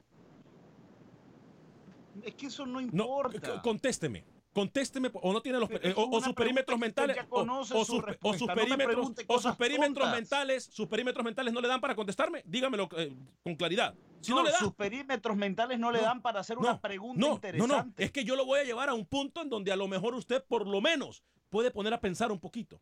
[2.23, 3.55] Es que eso no No, importa.
[3.55, 4.25] c- contésteme.
[4.53, 8.53] Contésteme, o no tiene los eh, o, sus perímetros mentales, o, su sus, o no
[8.53, 10.11] perímetros, o sus perímetros tontas.
[10.13, 12.43] mentales, sus perímetros mentales no le dan para contestarme.
[12.45, 13.95] Dígamelo eh, con claridad.
[14.19, 16.63] Si no, no, le da, sus perímetros mentales no, le No, dan para hacer no,
[16.63, 18.03] una pregunta no, no, interesante.
[18.03, 18.05] no.
[18.05, 20.15] Es que yo lo voy a llevar a un punto en donde a lo mejor
[20.15, 22.81] usted, por lo menos, puede poner a pensar un poquito.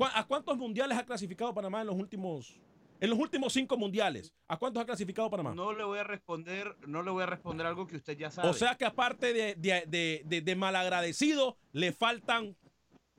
[0.00, 2.58] ¿Cu- ¿A cuántos mundiales ha clasificado Panamá en los últimos,
[3.00, 4.32] en los últimos cinco mundiales?
[4.48, 5.54] ¿A cuántos ha clasificado Panamá?
[5.54, 8.48] No le voy a responder, no le voy a responder algo que usted ya sabe.
[8.48, 12.56] O sea que aparte de, de, de, de- de malagradecido, le faltan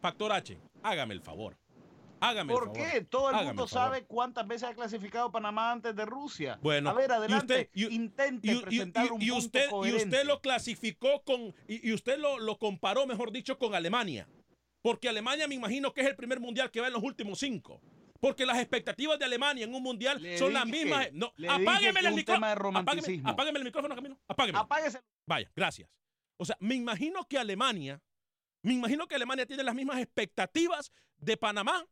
[0.01, 0.57] factor H.
[0.81, 1.55] Hágame el favor.
[2.19, 2.91] Hágame ¿Por el favor.
[2.91, 3.01] qué?
[3.01, 6.57] Todo el Hágame mundo el sabe cuántas veces ha clasificado Panamá antes de Rusia.
[6.63, 7.53] Bueno, a ver, y adelante.
[7.53, 11.53] usted- y- intente Y, presentar un y punto usted, y usted lo clasificó con.
[11.67, 14.27] Y, y usted lo, lo comparó, mejor dicho, con Alemania.
[14.81, 17.81] Porque Alemania me imagino que es el primer mundial que va en los últimos cinco.
[18.19, 21.11] Porque las expectativas de Alemania en un mundial Le son las mismas.
[21.13, 23.29] No, apágueme el Apágueme, romanticismo.
[23.29, 24.19] apágueme el micrófono, Camilo.
[24.27, 24.59] Apágueme.
[24.59, 25.01] Apáguese.
[25.25, 25.89] Vaya, gracias.
[26.37, 28.01] O sea, me imagino que Alemania,
[28.63, 31.85] me imagino que Alemania tiene las mismas expectativas de Panamá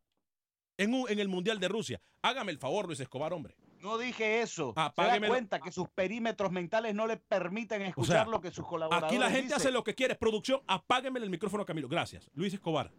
[0.78, 2.02] en, un- en el Mundial de Rusia.
[2.22, 3.56] Hágame el favor, Luis Escobar, hombre.
[3.82, 4.74] No dije eso.
[4.74, 5.22] Se Apáguemelo.
[5.34, 9.18] da cuenta que sus perímetros mentales no le permiten escuchar lo que sus colaboradores Aquí
[9.20, 9.58] la gente dicen.
[9.58, 10.16] hace lo que quiere.
[10.16, 11.88] Producción, apágueme el micrófono a Camilo.
[11.88, 12.30] Gracias.
[12.34, 12.92] Luis Escobar.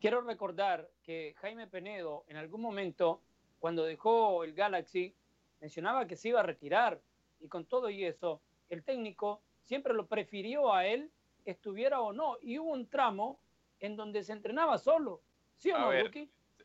[0.00, 3.22] Quiero recordar que Jaime Penedo en algún momento
[3.58, 5.14] cuando dejó el Galaxy,
[5.60, 7.00] mencionaba que se iba a retirar
[7.38, 11.10] y con todo y eso, el técnico siempre lo prefirió a él,
[11.44, 12.36] estuviera o no.
[12.42, 13.38] Y hubo un tramo
[13.78, 15.22] en donde se entrenaba solo.
[15.56, 16.10] ¿Sí o A no, ver?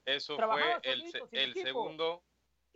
[0.05, 2.23] Eso Trabajaba fue el, se- segundo,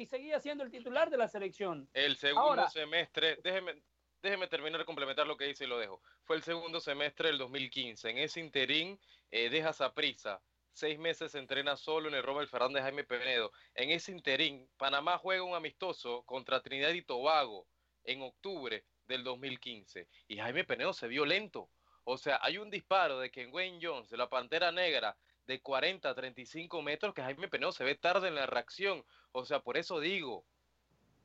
[0.02, 1.88] Y seguía siendo el titular de la selección.
[1.94, 3.38] el segundo Ahora- semestre.
[3.44, 3.84] Déjeme,
[4.24, 6.02] déjeme terminar de complementar lo que dice y lo dejo.
[6.24, 8.10] Fue el segundo semestre del 2015.
[8.10, 10.42] En ese interín eh, deja prisa.
[10.74, 13.52] Seis meses se entrena solo en el Robert Fernández Jaime Penedo.
[13.76, 17.68] En ese interín, Panamá juega un amistoso contra Trinidad y Tobago
[18.04, 20.08] en octubre del 2015.
[20.28, 21.70] Y Jaime Penedo se vio lento.
[22.06, 25.16] O sea, hay un disparo de que Wayne Jones, de la Pantera Negra,
[25.52, 29.04] de 40 a 35 metros, que Jaime Penedo se ve tarde en la reacción.
[29.34, 30.46] O sea, por eso digo,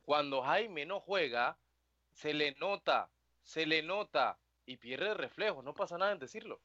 [0.03, 1.57] cuando Jaime no juega,
[2.11, 3.09] se le nota,
[3.43, 5.63] se le nota y pierde reflejos.
[5.63, 6.61] No pasa nada en decirlo.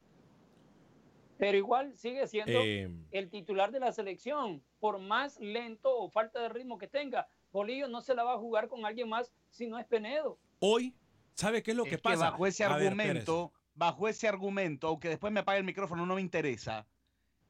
[1.37, 6.41] Pero igual sigue siendo Eh, el titular de la selección, por más lento o falta
[6.41, 7.27] de ritmo que tenga.
[7.51, 10.39] Bolillo no se la va a jugar con alguien más si no es Penedo.
[10.59, 10.97] hoy,
[11.35, 12.29] ¿sabe qué es lo Es que que pasa?
[12.31, 16.15] bajo ese A ver, argumento, bajo ese argumento, aunque después me apague el micrófono, no
[16.15, 16.87] me interesa.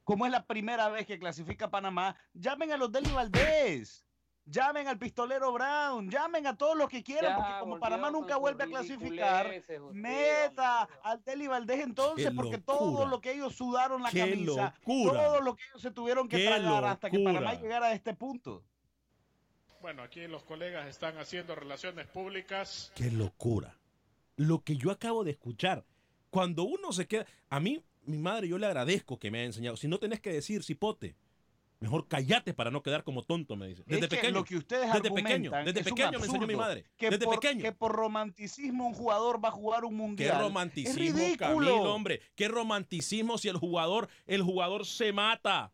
[0.04, 4.04] Como es la primera vez que clasifica Panamá, llamen a los Deli Valdés,
[4.44, 8.36] llamen al pistolero Brown, llamen a todos los que quieran, Ya porque como Panamá nunca
[8.36, 9.50] vuelve a clasificar,
[9.92, 12.78] meta al Deli Valdés entonces, ¡Qué porque locura!
[12.78, 15.24] todo lo que ellos sudaron la ¡Qué camisa, locura!
[15.24, 18.12] todo lo que ellos se tuvieron que ¡Qué tragar hasta que Panamá llegara a este
[18.14, 18.62] punto.
[19.80, 22.90] Bueno, aquí los colegas están haciendo relaciones públicas.
[22.94, 23.76] Qué locura.
[24.36, 25.84] Lo que yo acabo de escuchar.
[26.30, 27.26] Cuando uno se queda.
[27.50, 29.76] A mí, mi madre, yo le agradezco que me haya enseñado.
[29.76, 31.16] Si no tenés que decir cipote,
[31.80, 33.82] mejor callate para no quedar como tonto, me dice.
[33.86, 34.34] Desde Es que pequeño.
[34.38, 36.84] lo que ustedes desde pequeño, desde es pequeño me enseñó mi madre.
[36.96, 37.62] Que desde por, pequeño.
[37.62, 40.40] que por romanticismo un jugador va a jugar un Qué mundial.
[40.40, 41.36] romanticismo, es ridículo.
[41.36, 42.20] Camilo, hombre.
[42.34, 45.72] Qué romanticismo si el jugador, el jugador se mata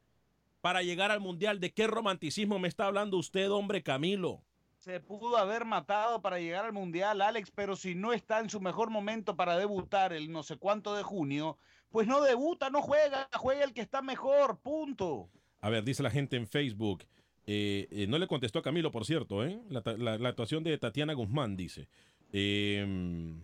[0.60, 1.60] para llegar al mundial.
[1.60, 4.42] ¿De qué romanticismo me está hablando usted, hombre, Camilo?
[4.78, 8.60] Se pudo haber matado para llegar al mundial, Alex, pero si no está en su
[8.62, 11.58] mejor momento para debutar el no sé cuánto de junio,
[11.90, 15.28] pues no debuta, no juega, juega el que está mejor, punto.
[15.60, 17.04] A ver, dice la gente en Facebook.
[17.46, 19.60] eh, eh, no le contestó a Camilo, por cierto, ¿eh?
[19.70, 21.88] La, ta- la- la actuación de Tatiana Guzmán, dice.
[22.32, 23.34] Eh,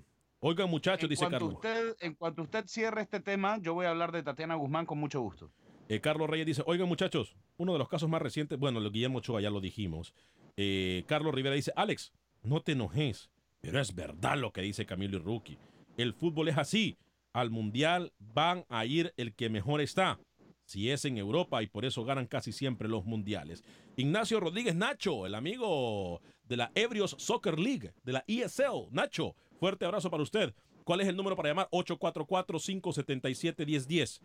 [0.41, 1.55] oigan, muchachos, dice Carlos.
[1.55, 4.99] usted, en cuanto usted cierre este tema, yo voy a hablar de Tatiana Guzmán con
[4.99, 5.51] mucho gusto.
[5.89, 9.19] Eh, Carlos Reyes dice, oigan muchachos, uno de los casos más recientes, bueno, lo Guillermo
[9.19, 10.15] Ochoa ya lo dijimos.
[10.57, 13.31] Eh, Carlos Rivera dice, Alex, no te enojes,
[13.61, 15.59] pero es verdad lo que dice Camilo y Rookie.
[15.97, 16.97] El fútbol es así,
[17.37, 20.19] al mundial van a ir el que mejor está,
[20.65, 23.63] si es en Europa y por eso ganan casi siempre los mundiales.
[23.97, 28.89] Ignacio Rodríguez Nacho, el amigo de la Ebrios Soccer League, de la ESL.
[28.91, 30.55] Nacho, fuerte abrazo para usted.
[30.83, 31.69] ¿Cuál es el número para llamar?
[31.73, 34.23] 844-577-1010.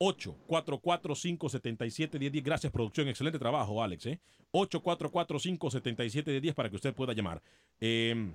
[0.00, 2.42] 844-577-1010.
[2.42, 3.06] Gracias, producción.
[3.06, 4.06] Excelente trabajo, Alex.
[4.06, 4.18] ¿eh?
[4.52, 7.40] 844-577-1010 para que usted pueda llamar.
[7.78, 8.32] Eh,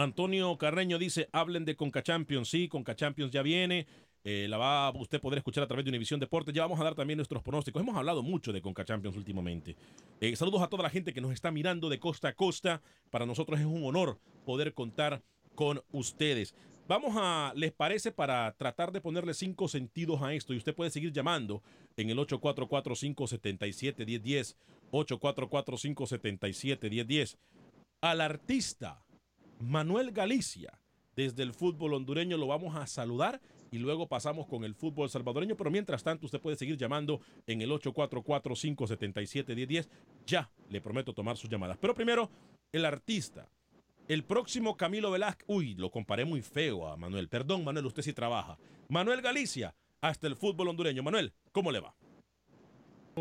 [0.00, 2.48] Antonio Carreño dice, hablen de Conca Champions.
[2.48, 3.86] Sí, Conca Champions ya viene.
[4.22, 6.54] Eh, la va usted poder escuchar a través de Univisión Deportes.
[6.54, 7.82] Ya vamos a dar también nuestros pronósticos.
[7.82, 9.76] Hemos hablado mucho de Conca Champions últimamente.
[10.20, 12.80] Eh, saludos a toda la gente que nos está mirando de costa a costa.
[13.10, 15.22] Para nosotros es un honor poder contar
[15.54, 16.54] con ustedes.
[16.88, 18.10] Vamos a, ¿les parece?
[18.10, 20.54] Para tratar de ponerle cinco sentidos a esto.
[20.54, 21.62] Y usted puede seguir llamando
[21.96, 24.56] en el 844-577-1010.
[24.92, 27.36] 844-577-1010.
[28.02, 29.04] Al artista
[29.60, 30.80] Manuel Galicia,
[31.14, 35.56] desde el fútbol hondureño, lo vamos a saludar y luego pasamos con el fútbol salvadoreño.
[35.56, 39.88] Pero mientras tanto, usted puede seguir llamando en el 844-577-1010.
[40.26, 41.76] Ya le prometo tomar sus llamadas.
[41.78, 42.30] Pero primero,
[42.72, 43.48] el artista.
[44.08, 45.44] El próximo Camilo Velázquez.
[45.46, 47.28] Uy, lo comparé muy feo a Manuel.
[47.28, 48.58] Perdón, Manuel, usted sí trabaja.
[48.88, 51.02] Manuel Galicia, hasta el fútbol hondureño.
[51.02, 51.94] Manuel, ¿cómo le va?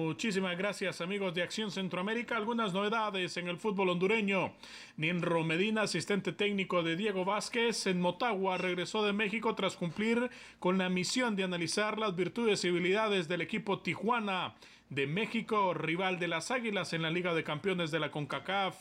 [0.07, 2.37] Muchísimas gracias amigos de Acción Centroamérica.
[2.37, 4.53] Algunas novedades en el fútbol hondureño.
[4.95, 10.77] Ninro Medina, asistente técnico de Diego Vázquez en Motagua, regresó de México tras cumplir con
[10.77, 14.55] la misión de analizar las virtudes y habilidades del equipo Tijuana
[14.89, 18.77] de México, rival de las Águilas en la Liga de Campeones de la CONCACAF.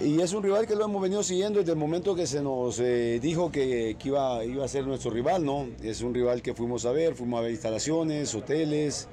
[0.00, 2.78] Y es un rival que lo hemos venido siguiendo desde el momento que se nos
[2.78, 5.66] eh, dijo que, iba a ser nuestro rival, ¿no?
[5.82, 9.08] Es un rival que fuimos a ver, fuimos a ver instalaciones, hoteles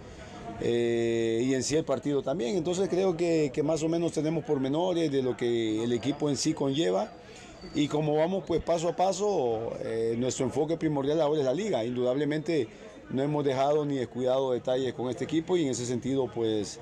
[0.62, 2.58] eh, y en sí el partido también.
[2.58, 6.54] Entonces creo que, más o menos tenemos pormenores de lo que el equipo en sí
[6.54, 7.12] conlleva.
[7.76, 11.84] Y como vamos pues paso a paso, eh, nuestro enfoque primordial ahora es la liga.
[11.84, 12.68] Indudablemente
[13.10, 16.80] no hemos dejado ni descuidado detalles con este equipo y en ese sentido pues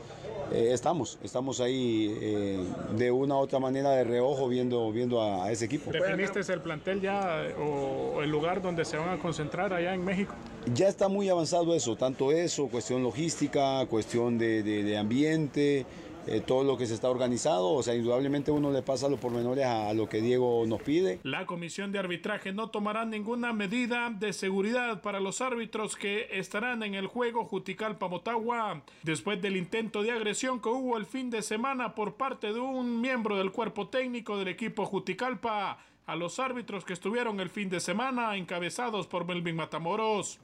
[0.54, 2.64] eh, estamos, estamos ahí eh,
[2.98, 5.91] de una u otra manera de reojo viendo, viendo a, a ese equipo.
[5.91, 10.34] ¿Definiste el plantel ya o el lugar donde se van a concentrar allá en México?
[10.74, 15.86] Ya está muy avanzado eso, tanto eso, cuestión logística, cuestión de, de- de ambiente,
[16.28, 17.70] eh, todo lo que se está organizado.
[17.72, 21.20] O sea, indudablemente uno le pasa los pormenores a, a lo que Diego nos pide.
[21.24, 26.84] La comisión de arbitraje no tomará ninguna medida de seguridad para los árbitros que estarán
[26.84, 31.96] en el juego Juticalpa-Motagua después del intento de agresión que hubo el fin de semana
[31.96, 36.94] por parte de un miembro del cuerpo técnico del equipo Juticalpa a los árbitros que
[36.94, 40.40] estuvieron el fin de semana encabezados por Melvin Matamoros.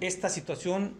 [0.00, 0.94] Esta situación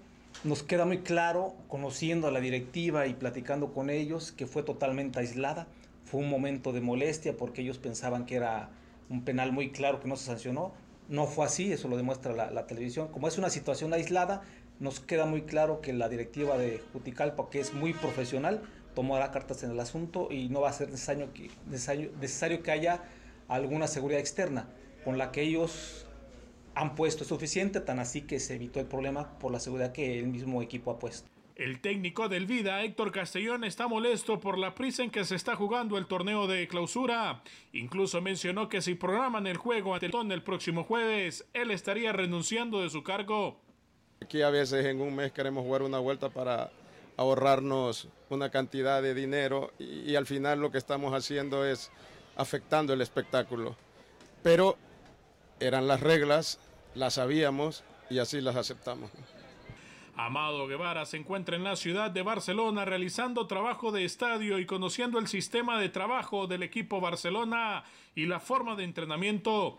[0.45, 5.19] nos queda muy claro, conociendo a la directiva y platicando con ellos, que fue totalmente
[5.19, 5.67] aislada.
[6.05, 8.71] Fue un momento de molestia porque ellos pensaban que era
[9.09, 10.73] un penal muy claro que no se sancionó.
[11.09, 13.09] No fue así, eso lo demuestra la, televisión.
[13.09, 14.43] Como es una situación aislada,
[14.79, 18.63] nos queda muy claro que la directiva de Juticalpa, que es muy profesional,
[18.95, 23.03] tomará cartas en el asunto y no va a ser necesario que haya
[23.49, 24.69] alguna seguridad externa
[25.05, 26.07] con la que ellos
[26.81, 30.27] han puesto suficiente, tan así que se evitó el problema por la seguridad que el
[30.27, 31.29] mismo equipo ha puesto.
[31.55, 35.57] El técnico del Vida, Héctor Castellón, está molesto por la prisa en que se está
[35.57, 37.43] jugando el torneo de clausura.
[37.75, 42.81] Incluso mencionó que si programan el juego ante el el próximo jueves, él estaría renunciando
[42.81, 43.61] de su cargo.
[44.23, 46.71] Aquí a veces en un mes queremos jugar una vuelta para
[47.19, 51.91] ahorrarnos una cantidad de dinero y, y al final lo que estamos haciendo es
[52.37, 53.77] afectando el espectáculo.
[54.43, 54.79] Pero
[55.61, 56.59] eran las reglas,
[56.95, 59.11] las sabíamos y así las aceptamos.
[60.17, 65.19] Amado Guevara se encuentra en la ciudad de Barcelona realizando trabajo de estadio y conociendo
[65.19, 67.85] el sistema de trabajo del equipo Barcelona
[68.15, 69.79] y la forma de entrenamiento.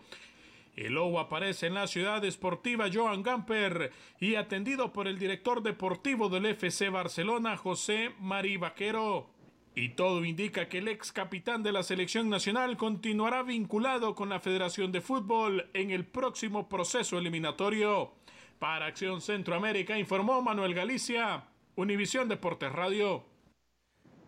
[0.74, 6.30] El Lobo aparece en la ciudad esportiva Joan Gamper y atendido por el director deportivo
[6.30, 9.31] del FC Barcelona, José Mari Vaquero.
[9.74, 14.38] Y todo indica que el ex capitán de la selección nacional continuará vinculado con la
[14.38, 18.12] Federación de Fútbol en el próximo proceso eliminatorio.
[18.58, 23.24] Para Acción Centroamérica informó Manuel Galicia, Univisión Deportes Radio.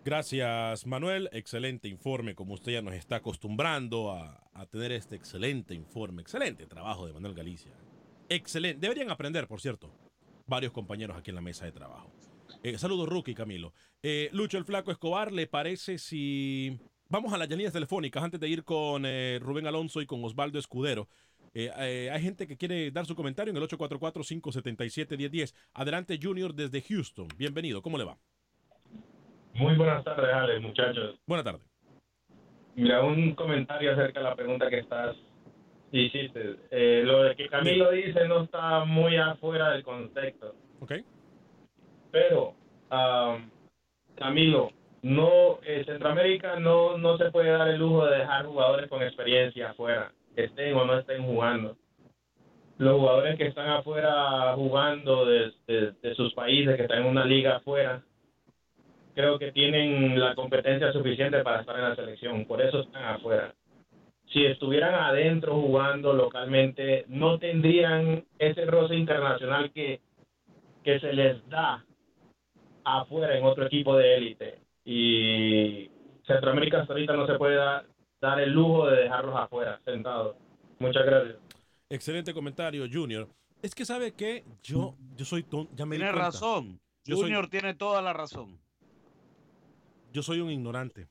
[0.03, 1.28] Gracias, Manuel.
[1.32, 6.22] Excelente informe, como usted ya nos está acostumbrando a, a, tener este excelente informe.
[6.22, 7.72] Excelente trabajo de Manuel Galicia.
[8.30, 8.80] Excelente.
[8.80, 9.95] Deberían aprender, por cierto,
[10.47, 12.11] varios compañeros aquí en la mesa de trabajo.
[12.65, 13.75] Eh, saludos, Rookie, Camilo.
[14.03, 16.81] Eh, Lucho el Flaco Escobar, ¿le parece si...
[17.11, 20.59] Vamos a las líneas telefónicas antes de ir con eh, Rubén Alonso y con Osvaldo
[20.59, 21.07] Escudero.
[21.55, 25.55] hay gente que quiere dar su comentario en el 844-577-1010.
[25.75, 27.29] Adelante, Junior, desde Houston.
[27.37, 28.17] Bienvenido, ¿cómo le va?
[29.53, 31.21] Muy buenas tardes, Alex, muchachos.
[31.27, 31.62] Buenas tardes.
[32.77, 35.15] Mira, un comentario acerca de la pregunta que estás
[35.93, 36.57] hiciste.
[36.71, 40.55] Eh, lo de que Camilo dice no está muy afuera del contexto.
[40.81, 40.93] Ok.
[42.15, 42.55] Pero,
[42.93, 43.51] um,
[44.15, 44.71] Camilo,
[45.03, 49.71] no, eh, Centroamérica no, no se puede dar el lujo de dejar jugadores con experiencia
[49.71, 51.77] afuera, estén o no estén jugando.
[52.79, 57.25] Los jugadores que están afuera jugando de, de, de sus países, que están en una
[57.25, 58.05] liga afuera,
[59.17, 63.53] creo que tienen la competencia suficiente para estar en la selección, por eso están afuera.
[64.33, 70.01] Si estuvieran adentro jugando localmente, no tendrían ese roce internacional que,
[70.85, 71.85] que se les da
[72.85, 74.59] afuera en otro equipo de élite.
[74.85, 75.91] Y
[76.26, 77.87] Centroamérica hasta ahorita no se puede dar,
[78.20, 80.37] dar el lujo de dejarlos afuera, sentados.
[80.78, 81.37] Muchas gracias.
[81.89, 83.28] Excelente comentario, Junior.
[83.62, 86.80] Es que sabe que yo, yo soy ton, ya me Tiene razón.
[87.05, 88.59] Yo Junior soy, tiene toda la razón.
[90.12, 91.09] Yo soy un ignorante.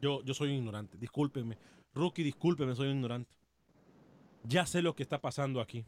[0.00, 0.98] Yo, yo soy un ignorante.
[0.98, 1.56] Discúlpeme.
[1.94, 3.36] Rookie, discúlpeme, soy un ignorante.
[4.44, 5.84] Ya sé lo que está pasando aquí.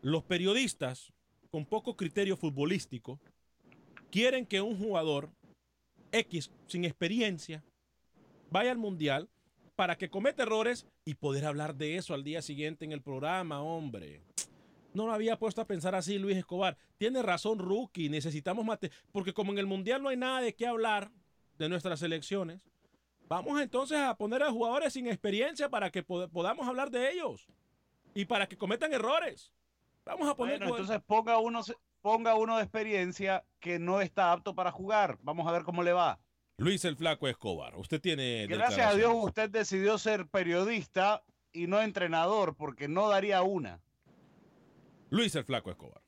[0.00, 1.12] Los periodistas,
[1.50, 3.20] con poco criterio futbolístico,
[4.12, 5.30] quieren que un jugador
[6.12, 7.64] X sin experiencia
[8.50, 9.28] vaya al mundial
[9.74, 13.62] para que cometa errores y poder hablar de eso al día siguiente en el programa,
[13.62, 14.22] hombre.
[14.92, 16.76] No lo había puesto a pensar así Luis Escobar.
[16.98, 20.66] Tiene razón Rookie, necesitamos mate porque como en el mundial no hay nada de qué
[20.66, 21.10] hablar
[21.56, 22.68] de nuestras elecciones,
[23.28, 27.48] vamos entonces a poner a jugadores sin experiencia para que pod podamos hablar de ellos
[28.14, 29.54] y para que cometan errores.
[30.04, 31.62] Vamos a poner bueno, entonces ponga uno
[32.02, 35.18] ponga uno de experiencia que no está apto para jugar.
[35.22, 36.18] Vamos a ver cómo le va.
[36.58, 38.46] Luis el Flaco Escobar, usted tiene.
[38.46, 41.22] Gracias a Dios, usted decidió ser periodista
[41.52, 43.80] y no entrenador, porque no daría una.
[45.10, 46.02] Luis el Flaco Escobar.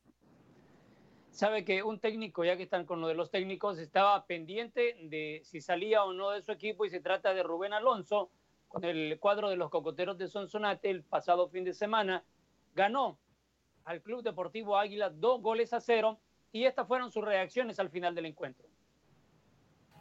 [1.30, 5.40] Sabe que un técnico, ya que están con lo de los técnicos, estaba pendiente de
[5.45, 8.30] si salía o no de su equipo y se trata de Rubén Alonso
[8.68, 12.24] con el cuadro de los cocoteros de Sonsonate el pasado fin de semana.
[12.74, 13.18] Ganó
[13.85, 16.18] al Club Deportivo Águila dos goles a cero
[16.53, 18.66] y estas fueron sus reacciones al final del encuentro.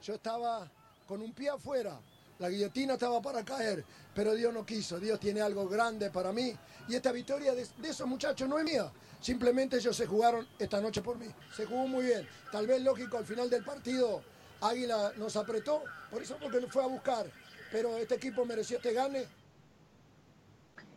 [0.01, 0.71] Yo estaba
[1.07, 1.99] con un pie afuera,
[2.39, 6.53] la guillotina estaba para caer, pero Dios no quiso, Dios tiene algo grande para mí
[6.87, 11.01] y esta victoria de, esos muchachos no es mía, simplemente ellos se jugaron esta noche
[11.01, 14.21] por mí, se jugó muy bien, tal vez lógico al final del partido
[14.63, 17.25] Águila nos apretó, por eso porque nos fue a buscar.
[17.71, 19.25] Pero este equipo mereció este gane.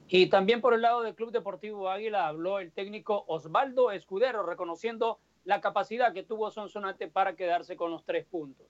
[0.09, 5.19] Y también por el lado del Club Deportivo Águila habló el técnico Osvaldo Escudero, reconociendo
[5.45, 8.67] la capacidad que tuvo Sonsonate para quedarse con los tres puntos.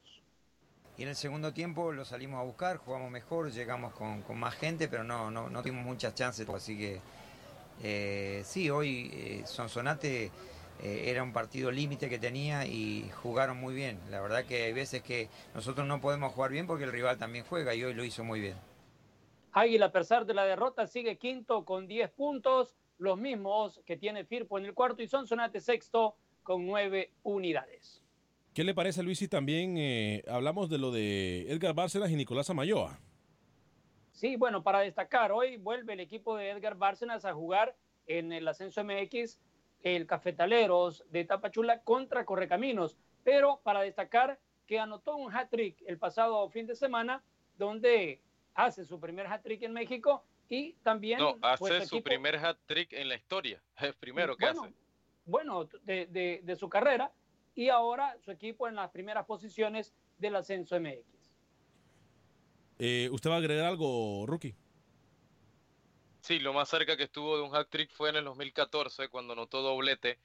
[0.99, 4.55] Y en el segundo tiempo lo salimos a buscar, jugamos mejor, llegamos con, con más
[4.55, 6.49] gente, pero no, no, no tuvimos muchas chances.
[6.49, 7.01] Así que
[7.83, 10.31] eh, sí, hoy eh, Sonsonate
[10.83, 13.99] eh, era un partido límite que tenía y jugaron muy bien.
[14.11, 17.45] La verdad que hay veces que nosotros no podemos jugar bien porque el rival también
[17.47, 18.57] juega y hoy lo hizo muy bien.
[19.57, 24.27] Águila, a pesar de la derrota, sigue quinto con 10 puntos, los mismos que tiene
[24.27, 28.03] Firpo en el cuarto y Sonsonate sexto con 9 unidades.
[28.53, 29.23] ¿Qué le parece, Luis?
[29.23, 33.01] Y también eh, hablamos de lo de Edgar Bárcenas y Nicolás Amayoa.
[34.13, 37.75] Sí, bueno, para destacar, hoy vuelve el equipo de Edgar Bárcenas a jugar
[38.07, 39.41] en el ascenso MX,
[39.83, 42.99] el Cafetaleros de Tapachula contra Correcaminos.
[43.25, 47.25] Pero para destacar que anotó un hat-trick el pasado fin de semana,
[47.57, 48.21] donde
[48.57, 51.19] hace su primer hat-trick en México y también...
[51.21, 53.63] No, hace pues, su equipo- primer hat-trick en la historia.
[54.01, 54.75] Primero que bueno, hace.
[55.25, 57.13] Bueno, de, de- de su carrera
[57.55, 61.05] y ahora su equipo en las primeras posiciones del ascenso MX.
[62.79, 64.55] Eh, ¿Usted va a agregar algo, Rookie?
[66.21, 69.63] Sí, lo más cerca que estuvo de un hat-trick fue en el 2014, cuando anotó
[69.63, 70.19] doblete,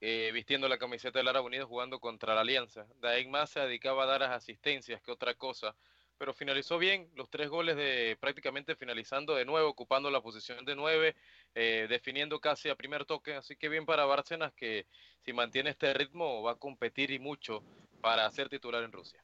[0.00, 2.86] eh, vistiendo la camiseta del Árabe Unido jugando contra la Alianza.
[3.00, 5.74] De ahí más se dedicaba a dar las asistencias que otra cosa,
[6.18, 10.76] pero finalizó bien, los tres goles de prácticamente finalizando de nuevo, ocupando la posición de
[10.76, 11.16] nueve,
[11.54, 14.86] eh, definiendo casi a primer toque, así que bien para Bárcenas que
[15.20, 17.62] si mantiene este ritmo va a competir y mucho
[18.00, 19.22] para ser titular en Rusia.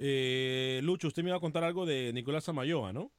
[0.00, 3.10] Eh, Lucho, usted me iba a contar algo de Nicolás Amayoa, ¿no?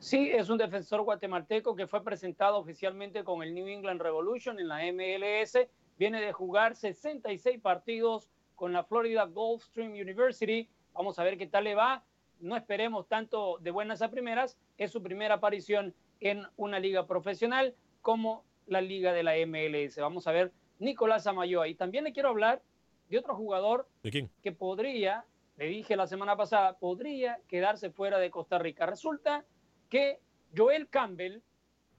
[0.00, 4.68] Sí, es un defensor guatemalteco que fue presentado oficialmente con el New England Revolution en
[4.68, 5.68] la MLS.
[5.98, 8.28] Viene de jugar 66 partidos
[8.58, 10.68] con la Florida Gulfstream University.
[10.92, 12.02] Vamos a ver qué tal le va.
[12.40, 14.58] No esperemos tanto de buenas a primeras.
[14.76, 19.96] Es su primera aparición en una liga profesional como la liga de la MLS.
[19.98, 21.68] Vamos a ver Nicolás Amayoa.
[21.68, 22.60] Y también le quiero hablar
[23.08, 24.30] de otro jugador ¿De quién?
[24.42, 25.24] que podría,
[25.56, 28.86] le dije la semana pasada, podría quedarse fuera de Costa Rica.
[28.86, 29.44] Resulta
[29.88, 30.18] que
[30.56, 31.42] Joel Campbell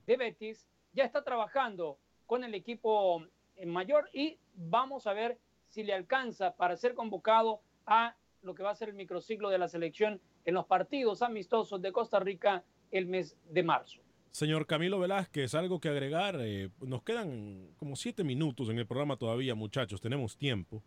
[0.06, 5.40] de Betis ya está trabajando con el equipo en mayor y vamos a ver
[5.70, 9.58] si le alcanza para ser convocado a lo que va a ser el microciclo de
[9.58, 14.02] la selección en los partidos amistosos de Costa Rica el mes de marzo.
[14.32, 16.38] Señor Camilo Velázquez, algo que agregar.
[16.40, 20.02] Eh, nos quedan como siete minutos en el programa todavía, muchachos.
[20.02, 20.84] Tenemos tiempo.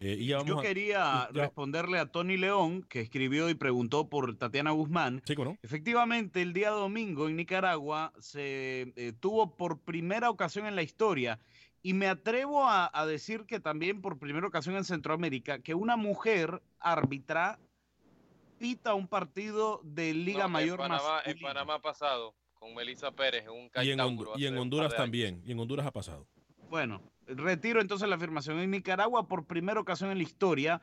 [0.00, 4.36] Eh, y ya vamos Yo quería responderle a Tony León, que escribió y preguntó por
[4.36, 5.22] Tatiana Guzmán.
[5.62, 11.38] Efectivamente, el día domingo en Nicaragua se eh, tuvo por primera ocasión en la historia,
[11.84, 15.96] y me atrevo a, a decir que también por primera ocasión en Centroamérica, que una
[15.96, 17.58] mujer árbitra
[18.58, 21.48] pita un partido de Liga No, Mayor en Panamá, en masculina.
[21.48, 25.42] Panamá ha pasado con Melissa Pérez en un y en, Hondu- y en Honduras también.
[25.44, 26.26] Y en Honduras ha pasado.
[26.70, 28.58] Bueno, retiro entonces la afirmación.
[28.60, 30.80] En Nicaragua, por primera ocasión en la historia,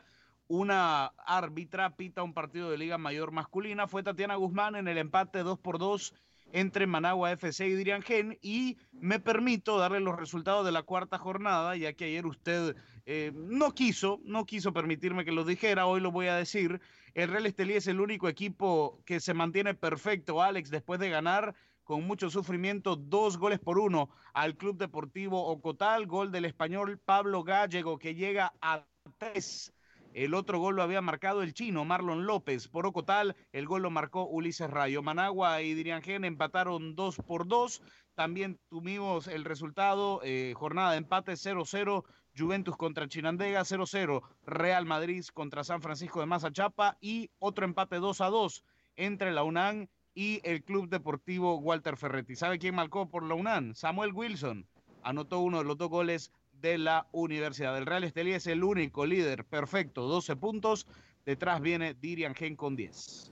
[0.47, 3.87] una árbitra pita un partido de Liga Mayor masculina.
[3.87, 6.13] Fue Tatiana Guzmán en el empate 2 por 2
[6.53, 8.37] entre Managua FC y Diriangén.
[8.41, 12.75] Y me permito darle los resultados de la cuarta jornada, ya que ayer usted
[13.05, 15.85] eh, no quiso, no quiso permitirme que lo dijera.
[15.85, 16.81] Hoy lo voy a decir.
[17.13, 21.55] El Real Estelí es el único equipo que se mantiene perfecto, Alex, después de ganar
[21.83, 27.43] con mucho sufrimiento, dos goles por uno al Club Deportivo Ocotal, gol del español Pablo
[27.43, 28.85] Gallego que llega a
[29.17, 29.73] tres.
[30.14, 33.91] El otro gol lo había marcado el chino Marlon López por Ocotal, el gol lo
[33.91, 35.01] marcó Ulises Rayo.
[35.01, 37.82] Managua y Diriangén empataron dos por dos.
[38.14, 42.03] También tuvimos el resultado, eh, jornada de empate 0-0,
[42.38, 48.64] Juventus contra Chinandega 0-0, Real Madrid contra San Francisco de Mazachapa y otro empate 2-2
[48.97, 52.36] entre la UNAM y el Club Deportivo Walter Ferretti.
[52.36, 53.76] ¿Sabe quién marcó por la UNAM?
[53.76, 54.68] Samuel Wilson.
[55.03, 56.32] Anotó uno de los dos goles
[56.62, 57.78] de la Universidad.
[57.78, 60.88] El Real Estelí es el único líder perfecto, 12 puntos.
[61.26, 63.32] Detrás viene Dirian Gen con 10.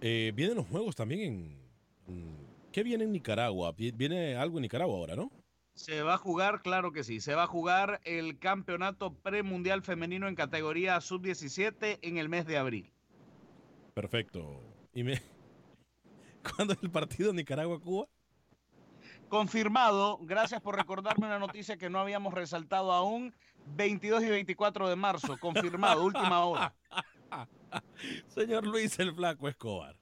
[0.00, 1.58] Eh, vienen los juegos también
[2.08, 2.42] en,
[2.72, 3.72] ¿Qué viene en Nicaragua?
[3.72, 5.30] Vi- Viene algo en Nicaragua ahora, ¿no?
[5.74, 10.28] Se va a jugar, claro que sí, se va a jugar el campeonato premundial femenino
[10.28, 12.92] en categoría sub-17 en el mes de abril.
[13.94, 14.60] Perfecto.
[14.94, 15.20] Y me...
[16.56, 18.08] ¿Cuándo es el partido Nicaragua-Cuba?
[19.32, 23.32] Confirmado, gracias por recordarme una noticia que no habíamos resaltado aún,
[23.64, 26.74] 22 y 24 de marzo, confirmado, última hora.
[28.28, 29.96] Señor Luis el Flaco Escobar.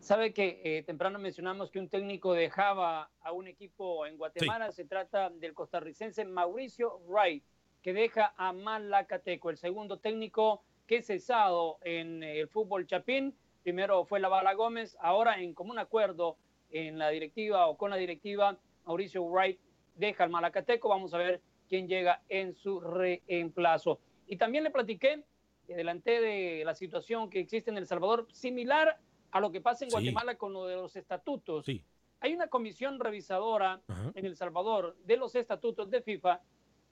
[0.00, 4.72] Sabe que eh, temprano mencionamos que un técnico dejaba a un equipo en Guatemala.
[4.72, 7.44] Se trata del costarricense Mauricio Wright,
[7.80, 13.36] que deja a Malacateco, el segundo técnico que es cesado en el fútbol chapín.
[13.62, 16.38] Primero fue la Bala Gómez, ahora en común acuerdo
[16.70, 19.58] en la directiva o con la directiva, Mauricio Wright
[19.94, 20.88] deja al Malacateco.
[20.88, 24.00] Vamos a ver quién llega en su reemplazo.
[24.26, 25.22] Y también le platiqué,
[25.66, 28.98] delante de la situación que existe en El Salvador, similar
[29.30, 29.94] a lo que pasa en Sí.
[29.94, 31.66] Guatemala con lo de los estatutos.
[31.66, 31.84] Sí.
[32.20, 34.12] Hay una comisión revisadora Ajá.
[34.14, 36.40] en El Salvador de los estatutos de FIFA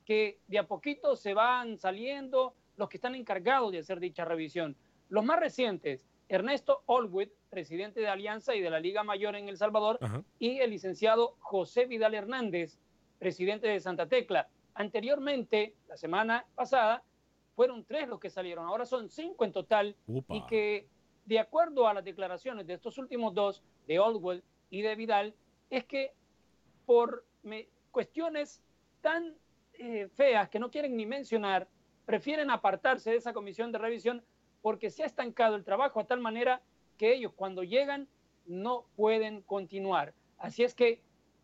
[0.04, 4.76] que de a poquito se van saliendo los que están encargados de hacer dicha revisión.
[5.08, 9.56] Los más recientes, Ernesto Olwit, presidente de Alianza y de la Liga Mayor en El
[9.56, 10.22] Salvador, Ajá.
[10.38, 12.78] y el licenciado José Vidal Hernández,
[13.18, 14.48] presidente de Santa Tecla.
[14.74, 17.02] Anteriormente, la semana pasada,
[17.54, 20.34] fueron tres los que salieron, ahora son cinco en total, Upa.
[20.36, 20.88] y que
[21.24, 25.34] de acuerdo a las declaraciones de estos últimos dos, de Oldwell y de Vidal,
[25.70, 26.12] es que
[26.84, 28.62] por me- cuestiones
[29.00, 29.34] tan
[29.74, 31.68] eh, feas que no quieren ni mencionar,
[32.04, 34.22] prefieren apartarse de esa comisión de revisión
[34.66, 36.60] porque se ha estancado el trabajo a tal manera
[36.98, 38.08] que ellos cuando llegan
[38.46, 40.12] no pueden continuar.
[40.38, 41.00] Así es que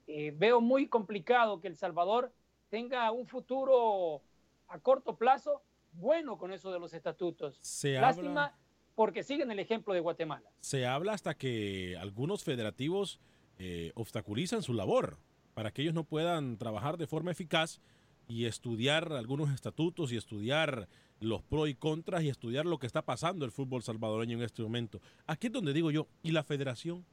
[0.08, 2.32] eh, veo muy complicado que El Salvador
[2.68, 4.22] tenga un futuro
[4.66, 5.62] a corto plazo
[5.92, 7.58] bueno con eso de los estatutos.
[7.62, 8.58] Se Lástima habla-
[8.96, 10.50] porque siguen el ejemplo de Guatemala.
[10.58, 13.20] Se habla hasta que algunos federativos
[13.56, 15.16] eh, obstaculizan su labor
[15.54, 17.80] para que ellos no puedan trabajar de forma eficaz
[18.26, 20.88] y estudiar algunos estatutos y estudiar
[21.22, 24.62] los pros y contras y estudiar lo que está pasando el fútbol salvadoreño en este
[24.62, 25.00] momento.
[25.26, 27.04] Aquí es donde digo yo, ¿y la federación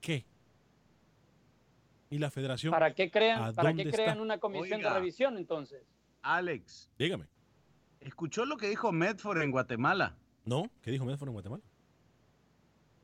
[0.00, 0.26] qué?
[2.10, 2.70] ¿Y la federación?
[2.72, 4.22] ¿Para qué crean, ¿a para qué crean está?
[4.22, 4.92] una comisión Oiga.
[4.92, 5.82] de revisión entonces?
[6.22, 7.26] Alex, Dígame.
[8.00, 10.16] ¿escuchó lo que dijo Medford en Guatemala?
[10.44, 10.70] ¿No?
[10.82, 11.62] ¿Qué dijo Medford en Guatemala?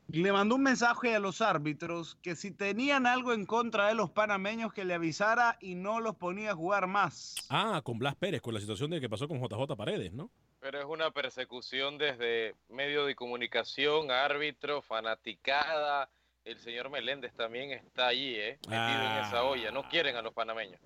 [0.07, 4.09] Le mandó un mensaje a los árbitros que si tenían algo en contra de los
[4.11, 7.35] panameños que le avisara y no los ponía a jugar más.
[7.49, 10.29] Ah, con Blas Pérez, con la situación de que pasó con JJ Paredes, ¿no?
[10.61, 16.09] Pero es una persecución desde medio de comunicación, árbitro, fanaticada.
[16.45, 18.59] El señor Meléndez también está allí, ¿eh?
[18.67, 19.43] Metido en esa Ah.
[19.43, 19.71] olla.
[19.71, 20.79] No quieren a los panameños.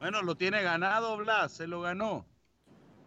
[0.00, 2.26] Bueno, lo tiene ganado Blas, se lo ganó.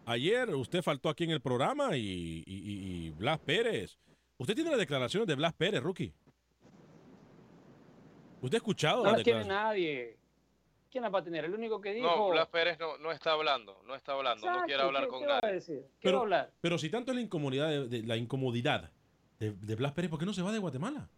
[0.06, 3.96] Ayer usted faltó aquí en el programa y, y- y- y Blas Pérez.
[4.36, 6.12] Usted tiene las declaraciones de Blas Pérez, rookie.
[8.42, 10.18] ¿Usted ha escuchado No las tiene nadie.
[10.94, 11.44] ¿Quién las va a tener?
[11.44, 12.06] El único que dijo...
[12.06, 15.20] No, Blas Pérez no, no está hablando, no está hablando, no quiere hablar ¿qué- con
[15.22, 15.54] qué va a nadie.
[15.56, 15.80] decir?
[15.80, 16.52] ¿Qué va a Pero, hablar?
[16.60, 18.92] pero si tanto es la incomodidad de, de- la incomodidad
[19.40, 21.08] de, de Blas Pérez, ¿por qué no se va de Guatemala?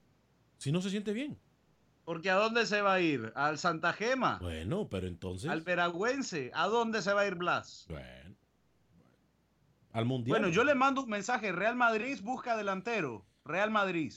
[0.57, 1.39] Si no se siente bien.
[2.07, 3.33] Porque ¿a dónde se va a ir?
[3.35, 4.39] ¿Al Santa Gema?
[4.41, 5.51] Bueno, pero entonces.
[5.51, 6.51] ¿Al Veragüense?
[6.55, 7.85] ¿A dónde se va a ir Blas?
[7.91, 8.35] Bueno.
[9.93, 10.39] Al Mundial.
[10.39, 11.53] Bueno, yo le mando un mensaje.
[11.53, 13.27] Real Madrid busca delantero.
[13.45, 14.13] Real Madrid.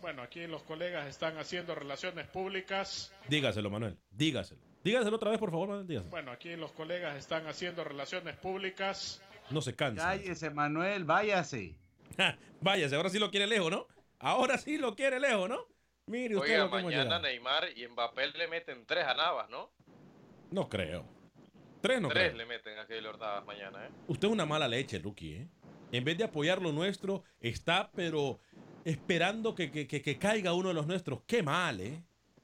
[0.00, 3.12] Bueno, aquí los colegas están haciendo relaciones públicas.
[3.28, 3.96] Dígaselo, Manuel.
[4.10, 4.60] Dígaselo.
[4.84, 5.86] Dígaselo otra vez, por favor, Manuel.
[5.86, 6.10] Dígaselo.
[6.10, 9.22] Bueno, aquí los colegas están haciendo relaciones públicas.
[9.50, 10.02] No se cansa.
[10.02, 11.78] Cállese, Manuel, váyase.
[12.60, 13.86] Váyase, ahora sí lo quiere lejos, ¿no?
[14.18, 15.58] Ahora sí lo quiere lejos, ¿no?
[16.06, 17.22] Mire usted Oiga, lo que hemos mañana llegado.
[17.22, 19.72] Neymar y Mbappé le meten tres a Navas, ¿no?
[20.50, 21.04] No creo.
[21.80, 22.36] Tres no tres creo.
[22.38, 23.90] le meten a Keylor Navas mañana, ¿eh?
[24.06, 25.48] Usted es una mala leche, rookie, ¿eh?
[25.92, 28.40] En vez de apoyar lo nuestro, está, pero
[28.90, 31.20] esperando que, que- que- que caiga uno de los nuestros.
[31.26, 32.02] Qué mal, ¿eh?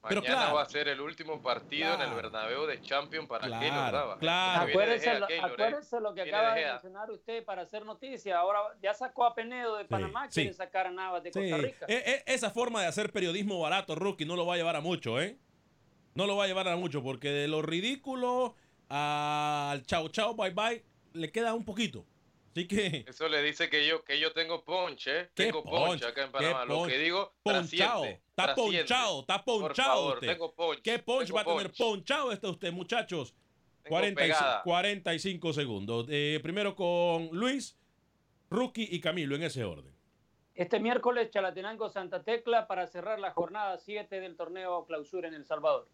[0.08, 2.12] Pero Mañana claro, va a ser el último partido en el.
[2.14, 4.18] Bernabéu de Champions para Claro, Keylor Navas.
[4.18, 4.68] claro.
[4.70, 5.52] Acuérdese, Gea, lo, Keylor, ¿eh?
[5.52, 8.36] acuérdese lo que acaba de mencionar usted para hacer noticia.
[8.38, 10.40] Ahora ya sacó a Penedo de Panamá, sí.
[10.40, 11.38] quiere sacar a Navas de Sí.
[11.38, 11.86] Costa Rica.
[11.88, 14.80] E- e- esa forma de hacer periodismo barato, rookie, no lo va a llevar a
[14.80, 15.38] mucho, ¿eh?
[16.16, 18.56] No lo va a llevar a mucho, porque de lo ridículo
[18.88, 22.04] al chao chao bye bye le queda un poquito.
[22.52, 23.04] Así que.
[23.08, 25.30] Eso le dice que yo, que yo tengo ponche, ¿eh?
[25.34, 26.06] ¿Qué Tengo ponche ponche?
[26.06, 26.64] acá en ¿Qué Panamá.
[26.66, 26.94] Lo ponche?
[26.94, 28.04] que digo, Ponchado.
[28.04, 30.28] Está ponchado, está ponchado usted.
[30.28, 30.82] tengo ponche.
[30.82, 31.82] ¿Qué punch tengo va a tener ponche.
[31.84, 33.34] ponchado este usted, muchachos?
[33.82, 34.62] Tengo 45, pegada.
[34.62, 36.06] 45 segundos.
[36.10, 37.76] Eh, primero con Luis,
[38.50, 39.92] Rookie y Camilo, en ese orden.
[40.54, 45.46] Este miércoles Chalatenango Santa Tecla para cerrar la jornada 7 del torneo clausura en El
[45.46, 45.88] Salvador.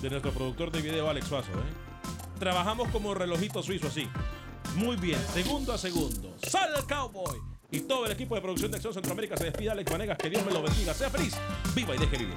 [0.00, 1.50] de nuestro productor de video, Alex Suazo.
[1.50, 2.38] ¿eh?
[2.38, 4.06] Trabajamos como relojito suizo así.
[4.76, 6.36] Muy bien, segundo a segundo.
[6.48, 7.40] ¡Sale el cowboy!
[7.72, 9.70] Y todo el equipo de producción de Acción Centroamérica se despide.
[9.70, 10.94] Alex Vanegas, que Dios me lo bendiga.
[10.94, 11.34] Sea feliz,
[11.74, 12.36] viva y deje vivir.